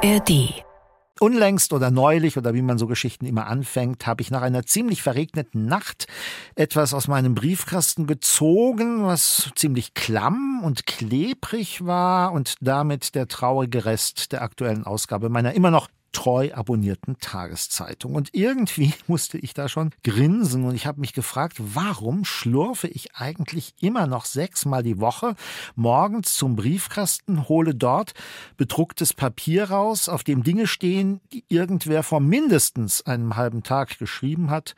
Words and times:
ARD 0.00 0.62
Unlängst 1.18 1.72
oder 1.72 1.90
neulich 1.90 2.36
oder 2.36 2.54
wie 2.54 2.62
man 2.62 2.78
so 2.78 2.86
Geschichten 2.86 3.26
immer 3.26 3.48
anfängt, 3.48 4.06
habe 4.06 4.22
ich 4.22 4.30
nach 4.30 4.42
einer 4.42 4.64
ziemlich 4.64 5.02
verregneten 5.02 5.66
Nacht 5.66 6.06
etwas 6.54 6.94
aus 6.94 7.08
meinem 7.08 7.34
Briefkasten 7.34 8.06
gezogen, 8.06 9.04
was 9.04 9.50
ziemlich 9.56 9.94
klamm 9.94 10.60
und 10.62 10.86
klebrig 10.86 11.84
war 11.84 12.30
und 12.30 12.54
damit 12.60 13.16
der 13.16 13.26
traurige 13.26 13.86
Rest 13.86 14.30
der 14.30 14.42
aktuellen 14.42 14.84
Ausgabe 14.84 15.30
meiner 15.30 15.54
immer 15.54 15.72
noch 15.72 15.88
treu 16.12 16.52
abonnierten 16.52 17.18
Tageszeitung. 17.20 18.14
Und 18.14 18.30
irgendwie 18.32 18.94
musste 19.06 19.38
ich 19.38 19.54
da 19.54 19.68
schon 19.68 19.90
grinsen 20.04 20.64
und 20.64 20.74
ich 20.74 20.86
habe 20.86 21.00
mich 21.00 21.12
gefragt, 21.12 21.56
warum 21.58 22.24
schlurfe 22.24 22.88
ich 22.88 23.14
eigentlich 23.14 23.74
immer 23.80 24.06
noch 24.06 24.24
sechsmal 24.24 24.82
die 24.82 25.00
Woche 25.00 25.34
morgens 25.74 26.34
zum 26.34 26.56
Briefkasten, 26.56 27.48
hole 27.48 27.74
dort 27.74 28.14
bedrucktes 28.56 29.14
Papier 29.14 29.70
raus, 29.70 30.08
auf 30.08 30.24
dem 30.24 30.42
Dinge 30.42 30.66
stehen, 30.66 31.20
die 31.32 31.44
irgendwer 31.48 32.02
vor 32.02 32.20
mindestens 32.20 33.02
einem 33.02 33.36
halben 33.36 33.62
Tag 33.62 33.98
geschrieben 33.98 34.50
hat 34.50 34.74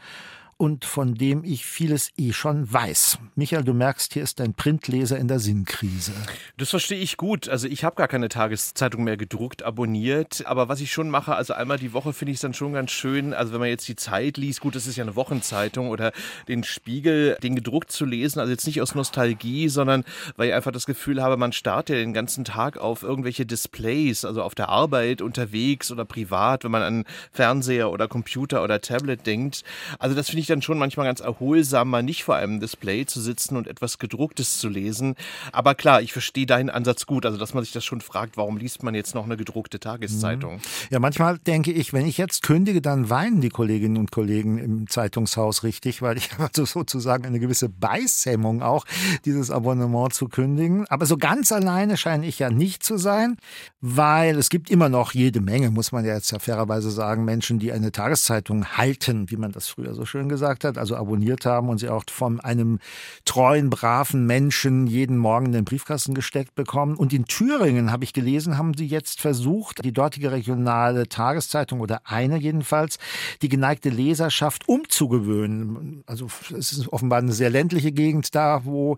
und 0.60 0.84
von 0.84 1.14
dem 1.14 1.42
ich 1.42 1.64
vieles 1.64 2.10
eh 2.18 2.34
schon 2.34 2.70
weiß. 2.70 3.18
Michael, 3.34 3.64
du 3.64 3.72
merkst, 3.72 4.12
hier 4.12 4.22
ist 4.22 4.40
dein 4.40 4.52
Printleser 4.52 5.18
in 5.18 5.26
der 5.26 5.38
Sinnkrise. 5.38 6.12
Das 6.58 6.68
verstehe 6.68 7.00
ich 7.00 7.16
gut. 7.16 7.48
Also 7.48 7.66
ich 7.66 7.82
habe 7.82 7.96
gar 7.96 8.08
keine 8.08 8.28
Tageszeitung 8.28 9.04
mehr 9.04 9.16
gedruckt, 9.16 9.62
abonniert. 9.62 10.44
Aber 10.44 10.68
was 10.68 10.82
ich 10.82 10.92
schon 10.92 11.08
mache, 11.08 11.34
also 11.34 11.54
einmal 11.54 11.78
die 11.78 11.94
Woche 11.94 12.12
finde 12.12 12.32
ich 12.32 12.36
es 12.36 12.42
dann 12.42 12.52
schon 12.52 12.74
ganz 12.74 12.90
schön. 12.90 13.32
Also 13.32 13.54
wenn 13.54 13.60
man 13.60 13.70
jetzt 13.70 13.88
die 13.88 13.96
Zeit 13.96 14.36
liest, 14.36 14.60
gut, 14.60 14.76
das 14.76 14.86
ist 14.86 14.96
ja 14.96 15.04
eine 15.04 15.16
Wochenzeitung 15.16 15.88
oder 15.88 16.12
den 16.46 16.62
Spiegel, 16.62 17.38
den 17.42 17.54
gedruckt 17.54 17.90
zu 17.90 18.04
lesen. 18.04 18.38
Also 18.38 18.52
jetzt 18.52 18.66
nicht 18.66 18.82
aus 18.82 18.94
Nostalgie, 18.94 19.70
sondern 19.70 20.04
weil 20.36 20.48
ich 20.48 20.54
einfach 20.54 20.72
das 20.72 20.84
Gefühl 20.84 21.22
habe, 21.22 21.38
man 21.38 21.52
startet 21.52 21.96
den 21.96 22.12
ganzen 22.12 22.44
Tag 22.44 22.76
auf 22.76 23.02
irgendwelche 23.02 23.46
Displays, 23.46 24.26
also 24.26 24.42
auf 24.42 24.54
der 24.54 24.68
Arbeit, 24.68 25.22
unterwegs 25.22 25.90
oder 25.90 26.04
privat, 26.04 26.64
wenn 26.64 26.70
man 26.70 26.82
an 26.82 27.04
Fernseher 27.32 27.90
oder 27.90 28.08
Computer 28.08 28.62
oder 28.62 28.82
Tablet 28.82 29.26
denkt. 29.26 29.64
Also 29.98 30.14
das 30.14 30.28
finde 30.28 30.42
ich 30.42 30.49
dann 30.50 30.62
schon 30.62 30.78
manchmal 30.78 31.06
ganz 31.06 31.20
erholsam, 31.20 31.90
mal 31.90 32.02
nicht 32.02 32.24
vor 32.24 32.36
einem 32.36 32.60
Display 32.60 33.06
zu 33.06 33.20
sitzen 33.20 33.56
und 33.56 33.66
etwas 33.66 33.98
gedrucktes 33.98 34.58
zu 34.58 34.68
lesen. 34.68 35.14
Aber 35.52 35.74
klar, 35.74 36.02
ich 36.02 36.12
verstehe 36.12 36.46
deinen 36.46 36.70
Ansatz 36.70 37.06
gut, 37.06 37.24
also 37.24 37.38
dass 37.38 37.54
man 37.54 37.64
sich 37.64 37.72
das 37.72 37.84
schon 37.84 38.00
fragt, 38.00 38.36
warum 38.36 38.56
liest 38.56 38.82
man 38.82 38.94
jetzt 38.94 39.14
noch 39.14 39.24
eine 39.24 39.36
gedruckte 39.36 39.80
Tageszeitung? 39.80 40.54
Mhm. 40.56 40.60
Ja, 40.90 40.98
manchmal 40.98 41.38
denke 41.38 41.72
ich, 41.72 41.92
wenn 41.92 42.06
ich 42.06 42.18
jetzt 42.18 42.42
kündige, 42.42 42.82
dann 42.82 43.10
weinen 43.10 43.40
die 43.40 43.48
Kolleginnen 43.48 43.96
und 43.96 44.10
Kollegen 44.10 44.58
im 44.58 44.88
Zeitungshaus 44.88 45.62
richtig, 45.62 46.02
weil 46.02 46.16
ich 46.16 46.32
habe 46.38 46.50
sozusagen 46.66 47.24
eine 47.24 47.40
gewisse 47.40 47.68
Beißhemmung 47.68 48.62
auch, 48.62 48.84
dieses 49.24 49.50
Abonnement 49.50 50.12
zu 50.12 50.28
kündigen. 50.28 50.86
Aber 50.88 51.06
so 51.06 51.16
ganz 51.16 51.52
alleine 51.52 51.96
scheine 51.96 52.26
ich 52.26 52.38
ja 52.38 52.50
nicht 52.50 52.82
zu 52.82 52.96
sein, 52.96 53.36
weil 53.80 54.36
es 54.36 54.50
gibt 54.50 54.70
immer 54.70 54.88
noch 54.88 55.12
jede 55.12 55.40
Menge, 55.40 55.70
muss 55.70 55.92
man 55.92 56.04
ja 56.04 56.14
jetzt 56.14 56.32
ja 56.32 56.38
fairerweise 56.38 56.90
sagen, 56.90 57.24
Menschen, 57.24 57.58
die 57.58 57.72
eine 57.72 57.92
Tageszeitung 57.92 58.66
halten, 58.76 59.30
wie 59.30 59.36
man 59.36 59.52
das 59.52 59.68
früher 59.68 59.94
so 59.94 60.04
schön 60.04 60.28
gesagt 60.28 60.39
gesagt 60.40 60.64
hat, 60.64 60.78
also 60.78 60.96
abonniert 60.96 61.44
haben 61.44 61.68
und 61.68 61.78
sie 61.78 61.90
auch 61.90 62.04
von 62.10 62.40
einem 62.40 62.78
treuen, 63.26 63.68
braven 63.68 64.24
Menschen 64.24 64.86
jeden 64.86 65.18
Morgen 65.18 65.46
in 65.46 65.52
den 65.52 65.64
Briefkasten 65.66 66.14
gesteckt 66.14 66.54
bekommen. 66.54 66.96
Und 66.96 67.12
in 67.12 67.26
Thüringen, 67.26 67.92
habe 67.92 68.04
ich 68.04 68.14
gelesen, 68.14 68.56
haben 68.56 68.72
sie 68.74 68.86
jetzt 68.86 69.20
versucht, 69.20 69.84
die 69.84 69.92
dortige 69.92 70.32
regionale 70.32 71.08
Tageszeitung 71.08 71.80
oder 71.80 72.00
eine 72.04 72.38
jedenfalls, 72.38 72.98
die 73.42 73.50
geneigte 73.50 73.90
Leserschaft 73.90 74.66
umzugewöhnen. 74.66 76.04
Also 76.06 76.28
es 76.56 76.72
ist 76.72 76.88
offenbar 76.88 77.18
eine 77.18 77.32
sehr 77.32 77.50
ländliche 77.50 77.92
Gegend 77.92 78.34
da, 78.34 78.64
wo 78.64 78.96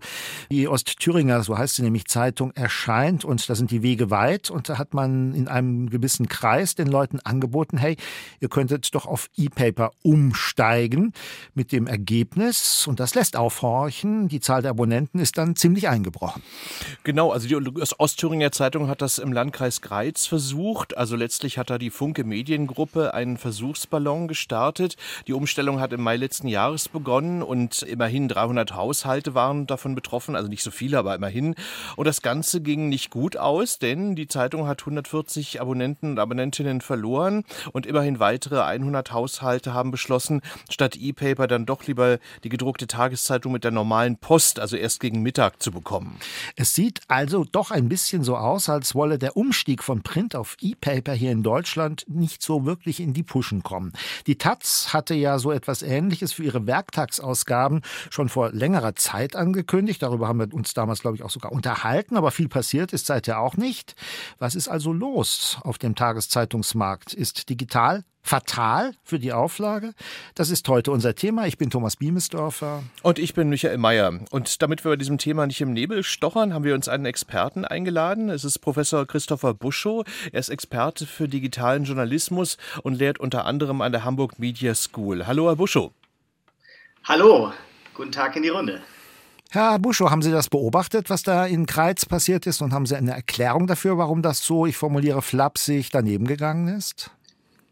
die 0.49 0.69
Ostthüringer, 0.69 1.43
so 1.43 1.57
heißt 1.57 1.75
sie 1.75 1.81
nämlich 1.81 2.05
Zeitung, 2.05 2.51
erscheint 2.51 3.25
und 3.25 3.49
da 3.49 3.55
sind 3.55 3.69
die 3.69 3.83
Wege 3.83 4.09
weit 4.09 4.49
und 4.49 4.69
da 4.69 4.77
hat 4.77 4.93
man 4.93 5.33
in 5.33 5.49
einem 5.49 5.89
gewissen 5.89 6.29
Kreis 6.29 6.75
den 6.75 6.87
Leuten 6.87 7.19
angeboten, 7.19 7.77
hey, 7.77 7.97
ihr 8.39 8.47
könntet 8.47 8.95
doch 8.95 9.05
auf 9.05 9.29
E-Paper 9.35 9.91
umsteigen 10.03 11.11
mit 11.53 11.71
dem 11.71 11.87
Ergebnis, 11.87 12.87
und 12.87 12.99
das 12.99 13.15
lässt 13.15 13.35
aufhorchen, 13.35 14.27
die 14.27 14.39
Zahl 14.39 14.61
der 14.61 14.71
Abonnenten 14.71 15.19
ist 15.19 15.37
dann 15.37 15.55
ziemlich 15.55 15.87
eingebrochen. 15.87 16.41
Genau, 17.03 17.31
also 17.31 17.47
die 17.47 17.55
Ostthüringer 17.55 18.51
Zeitung 18.51 18.87
hat 18.87 19.01
das 19.01 19.17
im 19.17 19.31
Landkreis 19.31 19.81
Greiz 19.81 20.25
versucht. 20.25 20.97
Also 20.97 21.15
letztlich 21.15 21.57
hat 21.57 21.69
da 21.69 21.77
die 21.77 21.89
Funke 21.89 22.23
Mediengruppe 22.23 23.13
einen 23.13 23.37
Versuchsballon 23.37 24.27
gestartet. 24.27 24.95
Die 25.27 25.33
Umstellung 25.33 25.79
hat 25.79 25.93
im 25.93 26.01
Mai 26.01 26.17
letzten 26.17 26.47
Jahres 26.47 26.89
begonnen 26.89 27.41
und 27.41 27.81
immerhin 27.83 28.27
300 28.27 28.73
Haushalte 28.73 29.33
waren 29.33 29.67
davon 29.67 29.95
betroffen, 29.95 30.35
also 30.35 30.49
nicht 30.49 30.63
so 30.63 30.71
viele, 30.71 30.97
aber 30.97 31.15
immerhin. 31.15 31.55
Und 31.95 32.05
das 32.05 32.21
Ganze 32.21 32.61
ging 32.61 32.89
nicht 32.89 33.09
gut 33.09 33.37
aus, 33.37 33.79
denn 33.79 34.15
die 34.15 34.27
Zeitung 34.27 34.67
hat 34.67 34.81
140 34.81 35.61
Abonnenten 35.61 36.11
und 36.11 36.19
Abonnentinnen 36.19 36.81
verloren 36.81 37.43
und 37.71 37.85
immerhin 37.85 38.19
weitere 38.19 38.61
100 38.61 39.11
Haushalte 39.11 39.73
haben 39.73 39.91
beschlossen, 39.91 40.41
statt 40.69 40.95
E 40.97 41.12
E-Paper 41.13 41.47
dann 41.47 41.65
doch 41.65 41.85
lieber 41.85 42.19
die 42.43 42.49
gedruckte 42.49 42.87
Tageszeitung 42.87 43.51
mit 43.51 43.63
der 43.63 43.71
normalen 43.71 44.17
Post, 44.17 44.59
also 44.59 44.75
erst 44.75 44.99
gegen 44.99 45.21
Mittag 45.21 45.61
zu 45.61 45.71
bekommen. 45.71 46.17
Es 46.55 46.73
sieht 46.73 47.01
also 47.07 47.43
doch 47.43 47.71
ein 47.71 47.87
bisschen 47.87 48.23
so 48.23 48.35
aus, 48.35 48.69
als 48.69 48.95
wolle 48.95 49.19
der 49.19 49.37
Umstieg 49.37 49.83
von 49.83 50.01
Print 50.01 50.35
auf 50.35 50.57
E-Paper 50.59 51.13
hier 51.13 51.31
in 51.31 51.43
Deutschland 51.43 52.05
nicht 52.07 52.41
so 52.41 52.65
wirklich 52.65 52.99
in 52.99 53.13
die 53.13 53.23
Puschen 53.23 53.63
kommen. 53.63 53.93
Die 54.27 54.37
Taz 54.37 54.93
hatte 54.93 55.13
ja 55.13 55.37
so 55.37 55.51
etwas 55.51 55.83
Ähnliches 55.83 56.33
für 56.33 56.43
ihre 56.43 56.65
Werktagsausgaben 56.65 57.81
schon 58.09 58.29
vor 58.29 58.51
längerer 58.51 58.95
Zeit 58.95 59.35
angekündigt. 59.35 60.01
Darüber 60.01 60.27
haben 60.27 60.39
wir 60.39 60.53
uns 60.53 60.73
damals, 60.73 61.01
glaube 61.01 61.15
ich, 61.15 61.23
auch 61.23 61.29
sogar 61.29 61.51
unterhalten, 61.51 62.17
aber 62.17 62.31
viel 62.31 62.49
passiert 62.49 62.91
ist 62.91 63.05
seither 63.05 63.39
auch 63.39 63.55
nicht. 63.55 63.95
Was 64.39 64.55
ist 64.55 64.67
also 64.67 64.91
los 64.91 65.57
auf 65.61 65.77
dem 65.77 65.95
Tageszeitungsmarkt? 65.95 67.13
Ist 67.13 67.49
digital 67.49 68.03
fatal 68.23 68.93
für 69.03 69.19
die 69.19 69.33
Auflage? 69.33 69.93
Das 70.33 70.49
ist 70.49 70.67
heute 70.69 70.91
unser 70.91 71.13
Thema. 71.13 71.45
Ich 71.45 71.57
bin 71.57 71.69
Thomas 71.69 71.97
Biemesdorfer. 71.97 72.81
Und 73.03 73.19
ich 73.19 73.33
bin 73.33 73.49
Michael 73.49 73.77
Mayer. 73.77 74.19
Und 74.31 74.61
damit 74.61 74.83
wir 74.83 74.91
bei 74.91 74.95
diesem 74.95 75.17
Thema 75.17 75.45
nicht 75.45 75.61
im 75.61 75.73
Nebel 75.73 76.03
stochern, 76.03 76.53
haben 76.53 76.63
wir 76.63 76.73
uns 76.73 76.87
einen 76.87 77.05
Experten 77.05 77.65
eingeladen. 77.65 78.29
Es 78.29 78.45
ist 78.45 78.59
Professor 78.59 79.05
Christopher 79.05 79.53
Buschow. 79.53 80.05
Er 80.31 80.39
ist 80.39 80.49
Experte 80.49 81.05
für 81.05 81.27
digitalen 81.27 81.83
Journalismus 81.83 82.57
und 82.81 82.95
lehrt 82.95 83.19
unter 83.19 83.45
anderem 83.45 83.81
an 83.81 83.91
der 83.91 84.05
Hamburg 84.05 84.39
Media 84.39 84.73
School. 84.73 85.27
Hallo, 85.27 85.47
Herr 85.47 85.57
Buschow. 85.57 85.91
Hallo, 87.03 87.51
guten 87.93 88.13
Tag 88.13 88.37
in 88.37 88.43
die 88.43 88.49
Runde. 88.49 88.81
Herr 89.51 89.77
Buschow, 89.77 90.09
haben 90.09 90.23
Sie 90.23 90.31
das 90.31 90.49
beobachtet, 90.49 91.11
was 91.11 91.21
da 91.21 91.45
in 91.45 91.67
Kreiz 91.67 92.05
passiert 92.05 92.47
ist? 92.47 92.61
Und 92.61 92.73
haben 92.73 92.85
Sie 92.85 92.95
eine 92.95 93.11
Erklärung 93.11 93.67
dafür, 93.67 93.97
warum 93.99 94.21
das 94.23 94.43
so, 94.43 94.65
ich 94.65 94.77
formuliere 94.77 95.21
flapsig, 95.21 95.91
daneben 95.91 96.25
gegangen 96.25 96.69
ist? 96.69 97.11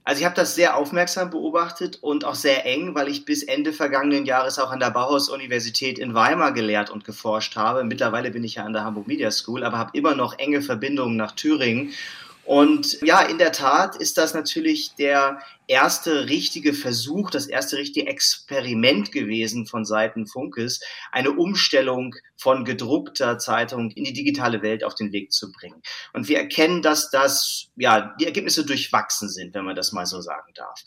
Also 0.03 0.21
ich 0.21 0.25
habe 0.25 0.35
das 0.35 0.55
sehr 0.55 0.77
aufmerksam 0.77 1.29
beobachtet 1.29 1.99
und 2.01 2.25
auch 2.25 2.33
sehr 2.33 2.65
eng, 2.65 2.95
weil 2.95 3.07
ich 3.07 3.23
bis 3.23 3.43
Ende 3.43 3.71
vergangenen 3.71 4.25
Jahres 4.25 4.57
auch 4.57 4.71
an 4.71 4.79
der 4.79 4.89
Bauhaus-Universität 4.89 5.99
in 5.99 6.15
Weimar 6.15 6.53
gelehrt 6.53 6.89
und 6.89 7.05
geforscht 7.05 7.55
habe. 7.55 7.83
Mittlerweile 7.83 8.31
bin 8.31 8.43
ich 8.43 8.55
ja 8.55 8.65
an 8.65 8.73
der 8.73 8.83
Hamburg 8.83 9.07
Media 9.07 9.29
School, 9.29 9.63
aber 9.63 9.77
habe 9.77 9.95
immer 9.95 10.15
noch 10.15 10.39
enge 10.39 10.63
Verbindungen 10.63 11.17
nach 11.17 11.33
Thüringen 11.33 11.93
und 12.51 12.99
ja, 13.01 13.21
in 13.21 13.37
der 13.37 13.53
Tat 13.53 13.95
ist 13.95 14.17
das 14.17 14.33
natürlich 14.33 14.93
der 14.95 15.39
erste 15.67 16.27
richtige 16.27 16.73
Versuch, 16.73 17.31
das 17.31 17.47
erste 17.47 17.77
richtige 17.77 18.07
Experiment 18.07 19.13
gewesen 19.13 19.65
von 19.65 19.85
Seiten 19.85 20.27
Funkes, 20.27 20.81
eine 21.13 21.31
Umstellung 21.31 22.13
von 22.35 22.65
gedruckter 22.65 23.37
Zeitung 23.37 23.89
in 23.91 24.03
die 24.03 24.11
digitale 24.11 24.61
Welt 24.63 24.83
auf 24.83 24.95
den 24.95 25.13
Weg 25.13 25.31
zu 25.31 25.49
bringen. 25.53 25.81
Und 26.11 26.27
wir 26.27 26.39
erkennen, 26.39 26.81
dass 26.81 27.09
das, 27.09 27.69
ja, 27.77 28.13
die 28.19 28.25
Ergebnisse 28.25 28.65
durchwachsen 28.65 29.29
sind, 29.29 29.53
wenn 29.53 29.63
man 29.63 29.77
das 29.77 29.93
mal 29.93 30.05
so 30.05 30.19
sagen 30.19 30.51
darf. 30.53 30.83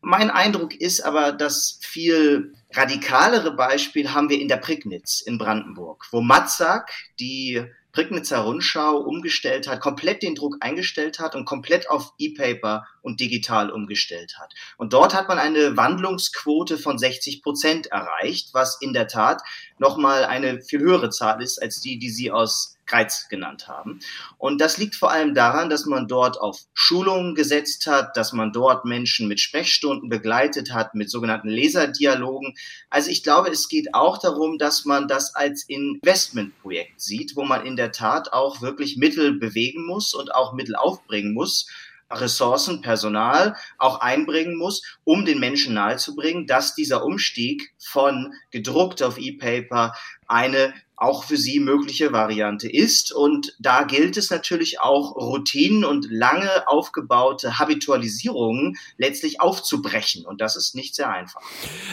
Mein 0.00 0.30
Eindruck 0.30 0.74
ist 0.74 1.00
aber, 1.02 1.30
das 1.30 1.78
viel 1.80 2.54
radikalere 2.72 3.54
Beispiel 3.54 4.12
haben 4.12 4.30
wir 4.30 4.40
in 4.40 4.48
der 4.48 4.56
Prignitz 4.56 5.20
in 5.20 5.38
Brandenburg, 5.38 6.08
wo 6.10 6.20
Matzak 6.20 6.90
die 7.20 7.64
Prignitzer 7.94 8.40
Rundschau 8.40 8.98
umgestellt 8.98 9.68
hat, 9.68 9.80
komplett 9.80 10.22
den 10.22 10.34
Druck 10.34 10.56
eingestellt 10.60 11.20
hat 11.20 11.36
und 11.36 11.44
komplett 11.44 11.88
auf 11.88 12.12
E-Paper 12.18 12.86
und 13.02 13.20
digital 13.20 13.70
umgestellt 13.70 14.34
hat. 14.38 14.52
Und 14.76 14.92
dort 14.92 15.14
hat 15.14 15.28
man 15.28 15.38
eine 15.38 15.76
Wandlungsquote 15.76 16.76
von 16.76 16.98
60 16.98 17.42
Prozent 17.42 17.86
erreicht, 17.86 18.50
was 18.52 18.80
in 18.80 18.92
der 18.92 19.06
Tat 19.06 19.42
nochmal 19.78 20.24
eine 20.24 20.60
viel 20.60 20.80
höhere 20.80 21.10
Zahl 21.10 21.40
ist 21.40 21.62
als 21.62 21.80
die, 21.80 21.98
die 21.98 22.10
Sie 22.10 22.32
aus 22.32 22.73
Greiz 22.86 23.28
genannt 23.28 23.68
haben. 23.68 24.00
Und 24.38 24.60
das 24.60 24.78
liegt 24.78 24.94
vor 24.94 25.10
allem 25.10 25.34
daran, 25.34 25.70
dass 25.70 25.86
man 25.86 26.08
dort 26.08 26.40
auf 26.40 26.60
Schulungen 26.74 27.34
gesetzt 27.34 27.86
hat, 27.86 28.16
dass 28.16 28.32
man 28.32 28.52
dort 28.52 28.84
Menschen 28.84 29.28
mit 29.28 29.40
Sprechstunden 29.40 30.08
begleitet 30.08 30.72
hat, 30.72 30.94
mit 30.94 31.10
sogenannten 31.10 31.48
Leserdialogen. 31.48 32.54
Also 32.90 33.10
ich 33.10 33.22
glaube, 33.22 33.50
es 33.50 33.68
geht 33.68 33.94
auch 33.94 34.18
darum, 34.18 34.58
dass 34.58 34.84
man 34.84 35.08
das 35.08 35.34
als 35.34 35.64
Investmentprojekt 35.64 37.00
sieht, 37.00 37.36
wo 37.36 37.44
man 37.44 37.64
in 37.64 37.76
der 37.76 37.92
Tat 37.92 38.32
auch 38.32 38.60
wirklich 38.60 38.96
Mittel 38.96 39.38
bewegen 39.38 39.86
muss 39.86 40.14
und 40.14 40.34
auch 40.34 40.52
Mittel 40.52 40.76
aufbringen 40.76 41.34
muss, 41.34 41.66
Ressourcen, 42.10 42.80
Personal 42.80 43.56
auch 43.78 44.00
einbringen 44.00 44.56
muss, 44.56 44.82
um 45.04 45.24
den 45.24 45.40
Menschen 45.40 45.74
nahezubringen, 45.74 46.46
dass 46.46 46.74
dieser 46.74 47.04
Umstieg 47.04 47.72
von 47.78 48.32
gedruckt 48.50 49.02
auf 49.02 49.18
E-Paper 49.18 49.94
eine 50.26 50.74
auch 50.96 51.24
für 51.24 51.36
sie 51.36 51.58
mögliche 51.58 52.12
Variante 52.12 52.70
ist. 52.70 53.12
Und 53.12 53.54
da 53.58 53.82
gilt 53.82 54.16
es 54.16 54.30
natürlich 54.30 54.80
auch, 54.80 55.16
Routinen 55.16 55.84
und 55.84 56.06
lange 56.10 56.68
aufgebaute 56.68 57.58
Habitualisierungen 57.58 58.76
letztlich 58.96 59.40
aufzubrechen. 59.40 60.24
Und 60.24 60.40
das 60.40 60.56
ist 60.56 60.74
nicht 60.74 60.94
sehr 60.94 61.10
einfach. 61.10 61.40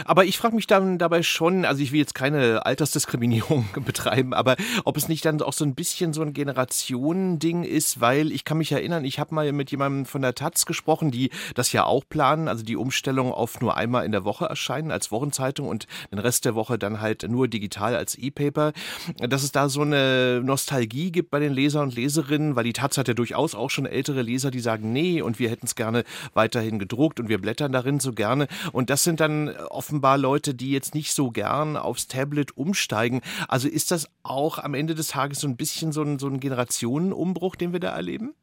Aber 0.06 0.26
ich 0.26 0.38
frage 0.38 0.56
mich 0.56 0.68
dann 0.68 0.98
dabei 0.98 1.24
schon, 1.24 1.66
also 1.66 1.82
ich 1.82 1.92
will 1.92 2.00
jetzt 2.00 2.16
keine 2.16 2.66
Altersdiskriminierung 2.66 3.68
betreiben, 3.86 4.34
aber 4.34 4.56
ob 4.86 4.98
es 4.98 5.08
nicht 5.08 5.26
dann 5.26 5.42
auch 5.42 5.54
so 5.54 5.66
ein 5.66 5.76
bisschen 5.76 6.14
so 6.14 6.22
ein 6.22 6.34
Generationending 6.34 7.64
ist, 7.64 8.02
weil 8.02 8.32
ich 8.32 8.46
kann 8.46 8.60
mich 8.60 8.72
erinnern, 8.72 9.04
ich 9.06 9.20
habe 9.20 9.34
mal 9.34 9.52
mit 9.52 9.72
jemandem 9.72 10.06
von 10.06 10.22
der 10.22 10.36
Taz 10.36 10.66
gesprochen, 10.66 11.12
die 11.12 11.32
das 11.56 11.72
ja 11.72 11.86
auch 11.86 12.04
planen, 12.08 12.48
also 12.48 12.64
die 12.64 12.76
Umstellung 12.76 13.32
auf 13.32 13.62
nur 13.62 13.78
einmal 13.78 14.06
in 14.06 14.12
der 14.12 14.26
Woche 14.26 14.46
erscheinen 14.46 14.92
als 14.92 15.12
Wochenzeitung 15.12 15.68
und 15.68 15.88
den 16.12 16.20
Rest 16.20 16.46
der 16.46 16.56
Woche 16.56 16.78
dann 16.78 17.02
halt 17.02 17.24
nur 17.28 17.48
digital 17.48 17.96
als 17.96 18.16
E-Paper 18.16 18.74
dass 19.18 19.44
es 19.44 19.52
da 19.52 19.70
so 19.70 19.82
eine 19.82 20.42
Nostalgie 20.44 21.12
gibt 21.12 21.32
bei 21.32 21.40
den 21.40 21.54
Leser 21.54 21.82
und 21.82 21.96
Leserinnen, 21.96 22.56
weil 22.56 22.64
die 22.64 22.74
Taz 22.74 22.98
hat 22.98 23.08
ja 23.08 23.14
durchaus 23.14 23.56
auch 23.56 23.70
schon 23.70 23.86
ältere 23.86 24.22
Leser, 24.22 24.52
die 24.52 24.60
sagen, 24.60 24.92
nee, 24.92 25.22
und 25.22 25.40
wir 25.40 25.50
hätten 25.50 25.66
es 25.66 25.76
gerne 25.76 26.04
weiterhin 26.34 26.80
gedruckt 26.80 27.20
und 27.20 27.30
wir 27.30 27.42
blättern 27.42 27.72
darin 27.72 28.00
so 28.00 28.14
gerne. 28.14 28.48
Und 28.72 28.90
das 28.90 29.04
sind 29.04 29.20
dann 29.20 29.50
offenbar 29.70 30.18
Leute, 30.18 30.54
die 30.54 30.72
jetzt 30.72 30.96
nicht 30.96 31.14
so 31.14 31.32
gern 31.32 31.78
aufs 31.78 32.08
Tablet 32.08 32.58
umsteigen. 32.58 33.22
Also 33.48 33.68
ist 33.68 33.92
das 33.92 34.10
auch 34.24 34.60
am 34.60 34.74
Ende 34.74 34.96
des 34.96 35.10
Tages 35.10 35.40
so 35.40 35.48
ein 35.48 35.56
bisschen 35.56 35.92
so 35.92 36.02
ein, 36.04 36.20
so 36.20 36.28
ein 36.28 36.40
Generationenumbruch, 36.40 37.56
den 37.56 37.74
wir 37.74 37.80
da 37.80 37.90
erleben? 37.90 38.34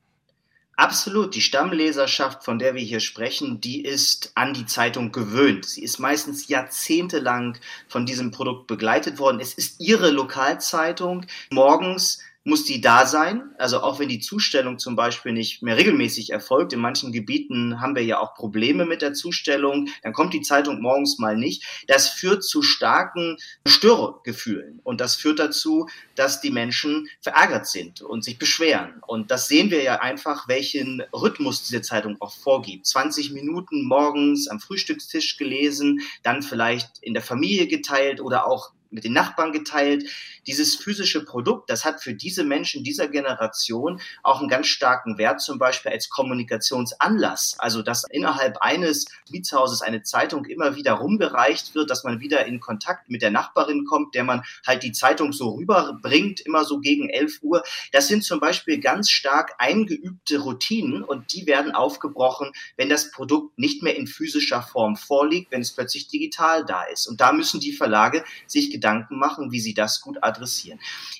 Absolut. 0.78 1.34
Die 1.34 1.40
Stammleserschaft, 1.40 2.44
von 2.44 2.60
der 2.60 2.76
wir 2.76 2.82
hier 2.82 3.00
sprechen, 3.00 3.60
die 3.60 3.84
ist 3.84 4.30
an 4.36 4.54
die 4.54 4.64
Zeitung 4.64 5.10
gewöhnt. 5.10 5.64
Sie 5.64 5.82
ist 5.82 5.98
meistens 5.98 6.46
jahrzehntelang 6.46 7.58
von 7.88 8.06
diesem 8.06 8.30
Produkt 8.30 8.68
begleitet 8.68 9.18
worden. 9.18 9.40
Es 9.40 9.54
ist 9.54 9.80
ihre 9.80 10.12
Lokalzeitung. 10.12 11.26
Morgens 11.50 12.20
muss 12.48 12.64
die 12.64 12.80
da 12.80 13.06
sein. 13.06 13.50
Also 13.58 13.82
auch 13.82 14.00
wenn 14.00 14.08
die 14.08 14.20
Zustellung 14.20 14.78
zum 14.78 14.96
Beispiel 14.96 15.32
nicht 15.32 15.62
mehr 15.62 15.76
regelmäßig 15.76 16.30
erfolgt, 16.30 16.72
in 16.72 16.80
manchen 16.80 17.12
Gebieten 17.12 17.80
haben 17.80 17.94
wir 17.94 18.02
ja 18.02 18.18
auch 18.18 18.34
Probleme 18.34 18.86
mit 18.86 19.02
der 19.02 19.12
Zustellung, 19.12 19.88
dann 20.02 20.14
kommt 20.14 20.32
die 20.32 20.40
Zeitung 20.40 20.80
morgens 20.80 21.18
mal 21.18 21.36
nicht. 21.36 21.64
Das 21.86 22.08
führt 22.08 22.42
zu 22.42 22.62
starken 22.62 23.36
Störgefühlen 23.66 24.80
und 24.82 25.00
das 25.00 25.14
führt 25.14 25.38
dazu, 25.38 25.88
dass 26.14 26.40
die 26.40 26.50
Menschen 26.50 27.08
verärgert 27.20 27.66
sind 27.66 28.00
und 28.00 28.24
sich 28.24 28.38
beschweren. 28.38 29.02
Und 29.06 29.30
das 29.30 29.46
sehen 29.48 29.70
wir 29.70 29.82
ja 29.82 30.00
einfach, 30.00 30.48
welchen 30.48 31.02
Rhythmus 31.12 31.64
diese 31.64 31.82
Zeitung 31.82 32.16
auch 32.20 32.32
vorgibt. 32.32 32.86
20 32.86 33.32
Minuten 33.32 33.84
morgens 33.84 34.48
am 34.48 34.58
Frühstückstisch 34.58 35.36
gelesen, 35.36 36.00
dann 36.22 36.42
vielleicht 36.42 36.98
in 37.02 37.12
der 37.12 37.22
Familie 37.22 37.66
geteilt 37.66 38.22
oder 38.22 38.46
auch 38.46 38.72
mit 38.90 39.04
den 39.04 39.12
Nachbarn 39.12 39.52
geteilt. 39.52 40.04
Dieses 40.48 40.76
physische 40.76 41.26
Produkt, 41.26 41.68
das 41.68 41.84
hat 41.84 42.02
für 42.02 42.14
diese 42.14 42.42
Menschen 42.42 42.82
dieser 42.82 43.06
Generation 43.06 44.00
auch 44.22 44.40
einen 44.40 44.48
ganz 44.48 44.66
starken 44.66 45.18
Wert, 45.18 45.42
zum 45.42 45.58
Beispiel 45.58 45.92
als 45.92 46.08
Kommunikationsanlass. 46.08 47.56
Also, 47.58 47.82
dass 47.82 48.04
innerhalb 48.10 48.56
eines 48.62 49.04
Mietshauses 49.30 49.82
eine 49.82 50.02
Zeitung 50.04 50.46
immer 50.46 50.74
wieder 50.74 50.94
rumgereicht 50.94 51.74
wird, 51.74 51.90
dass 51.90 52.02
man 52.02 52.20
wieder 52.20 52.46
in 52.46 52.60
Kontakt 52.60 53.10
mit 53.10 53.20
der 53.20 53.30
Nachbarin 53.30 53.84
kommt, 53.84 54.14
der 54.14 54.24
man 54.24 54.42
halt 54.66 54.82
die 54.82 54.92
Zeitung 54.92 55.34
so 55.34 55.50
rüberbringt, 55.50 56.40
immer 56.40 56.64
so 56.64 56.80
gegen 56.80 57.10
11 57.10 57.42
Uhr. 57.42 57.62
Das 57.92 58.08
sind 58.08 58.24
zum 58.24 58.40
Beispiel 58.40 58.80
ganz 58.80 59.10
stark 59.10 59.52
eingeübte 59.58 60.38
Routinen 60.38 61.04
und 61.04 61.34
die 61.34 61.46
werden 61.46 61.72
aufgebrochen, 61.72 62.52
wenn 62.78 62.88
das 62.88 63.10
Produkt 63.10 63.58
nicht 63.58 63.82
mehr 63.82 63.96
in 63.96 64.06
physischer 64.06 64.62
Form 64.62 64.96
vorliegt, 64.96 65.52
wenn 65.52 65.60
es 65.60 65.74
plötzlich 65.74 66.08
digital 66.08 66.64
da 66.64 66.84
ist. 66.84 67.06
Und 67.06 67.20
da 67.20 67.32
müssen 67.32 67.60
die 67.60 67.72
Verlage 67.72 68.24
sich 68.46 68.70
Gedanken 68.70 69.18
machen, 69.18 69.52
wie 69.52 69.60
sie 69.60 69.74
das 69.74 70.00
gut 70.00 70.16
adressieren. 70.22 70.37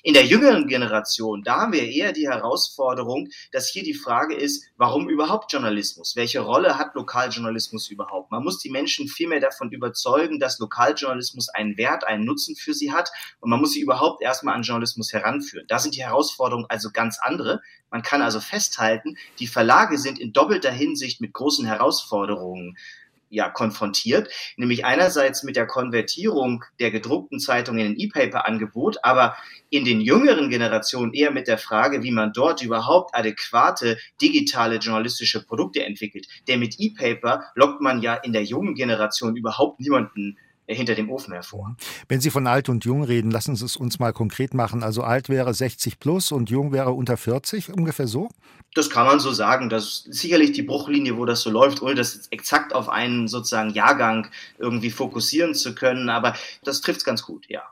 In 0.03 0.13
der 0.13 0.25
jüngeren 0.25 0.67
Generation, 0.67 1.43
da 1.43 1.61
haben 1.61 1.73
wir 1.73 1.83
eher 1.83 2.11
die 2.11 2.27
Herausforderung, 2.27 3.29
dass 3.51 3.69
hier 3.69 3.83
die 3.83 3.93
Frage 3.93 4.35
ist, 4.35 4.65
warum 4.77 5.09
überhaupt 5.09 5.51
Journalismus? 5.51 6.15
Welche 6.15 6.39
Rolle 6.39 6.77
hat 6.77 6.95
Lokaljournalismus 6.95 7.89
überhaupt? 7.89 8.31
Man 8.31 8.43
muss 8.43 8.59
die 8.59 8.69
Menschen 8.69 9.07
vielmehr 9.07 9.39
davon 9.39 9.71
überzeugen, 9.71 10.39
dass 10.39 10.59
Lokaljournalismus 10.59 11.49
einen 11.49 11.77
Wert, 11.77 12.05
einen 12.05 12.25
Nutzen 12.25 12.55
für 12.55 12.73
sie 12.73 12.91
hat 12.91 13.09
und 13.39 13.49
man 13.49 13.59
muss 13.59 13.73
sie 13.73 13.81
überhaupt 13.81 14.21
erstmal 14.21 14.55
an 14.55 14.63
Journalismus 14.63 15.13
heranführen. 15.13 15.65
Da 15.67 15.79
sind 15.79 15.95
die 15.95 16.03
Herausforderungen 16.03 16.65
also 16.69 16.89
ganz 16.91 17.19
andere. 17.21 17.61
Man 17.91 18.03
kann 18.03 18.21
also 18.21 18.39
festhalten, 18.39 19.17
die 19.39 19.47
Verlage 19.47 19.97
sind 19.97 20.19
in 20.19 20.31
doppelter 20.31 20.71
Hinsicht 20.71 21.21
mit 21.21 21.33
großen 21.33 21.65
Herausforderungen 21.65 22.77
ja, 23.29 23.49
konfrontiert, 23.49 24.29
nämlich 24.57 24.85
einerseits 24.85 25.43
mit 25.43 25.55
der 25.55 25.67
Konvertierung 25.67 26.63
der 26.79 26.91
gedruckten 26.91 27.39
Zeitung 27.39 27.77
in 27.77 27.87
ein 27.87 27.99
E-Paper-Angebot, 27.99 28.97
aber 29.03 29.35
in 29.69 29.85
den 29.85 30.01
jüngeren 30.01 30.49
Generationen 30.49 31.13
eher 31.13 31.31
mit 31.31 31.47
der 31.47 31.57
Frage, 31.57 32.03
wie 32.03 32.11
man 32.11 32.33
dort 32.33 32.61
überhaupt 32.63 33.15
adäquate 33.15 33.97
digitale 34.21 34.77
journalistische 34.77 35.45
Produkte 35.45 35.83
entwickelt. 35.83 36.27
Denn 36.47 36.59
mit 36.59 36.75
E-Paper 36.79 37.43
lockt 37.55 37.81
man 37.81 38.01
ja 38.01 38.15
in 38.15 38.33
der 38.33 38.43
jungen 38.43 38.73
Generation 38.73 39.35
überhaupt 39.35 39.79
niemanden 39.79 40.37
hinter 40.75 40.95
dem 40.95 41.09
Ofen 41.09 41.33
hervor. 41.33 41.75
Wenn 42.07 42.21
Sie 42.21 42.29
von 42.29 42.47
alt 42.47 42.69
und 42.69 42.85
jung 42.85 43.03
reden, 43.03 43.31
lassen 43.31 43.55
Sie 43.55 43.65
es 43.65 43.75
uns 43.75 43.99
mal 43.99 44.13
konkret 44.13 44.53
machen. 44.53 44.83
Also 44.83 45.03
alt 45.03 45.29
wäre 45.29 45.53
60 45.53 45.99
plus 45.99 46.31
und 46.31 46.49
jung 46.49 46.71
wäre 46.71 46.91
unter 46.91 47.17
40, 47.17 47.73
ungefähr 47.73 48.07
so? 48.07 48.29
Das 48.75 48.89
kann 48.89 49.05
man 49.05 49.19
so 49.19 49.31
sagen. 49.31 49.69
Das 49.69 49.83
ist 49.83 50.13
sicherlich 50.13 50.51
die 50.51 50.61
Bruchlinie, 50.61 51.17
wo 51.17 51.25
das 51.25 51.41
so 51.41 51.49
läuft, 51.49 51.81
ohne 51.81 51.95
das 51.95 52.27
exakt 52.29 52.73
auf 52.73 52.89
einen 52.89 53.27
sozusagen 53.27 53.71
Jahrgang 53.71 54.27
irgendwie 54.57 54.91
fokussieren 54.91 55.55
zu 55.55 55.73
können. 55.73 56.09
Aber 56.09 56.35
das 56.63 56.81
trifft 56.81 56.99
es 56.99 57.05
ganz 57.05 57.23
gut, 57.23 57.47
ja. 57.49 57.63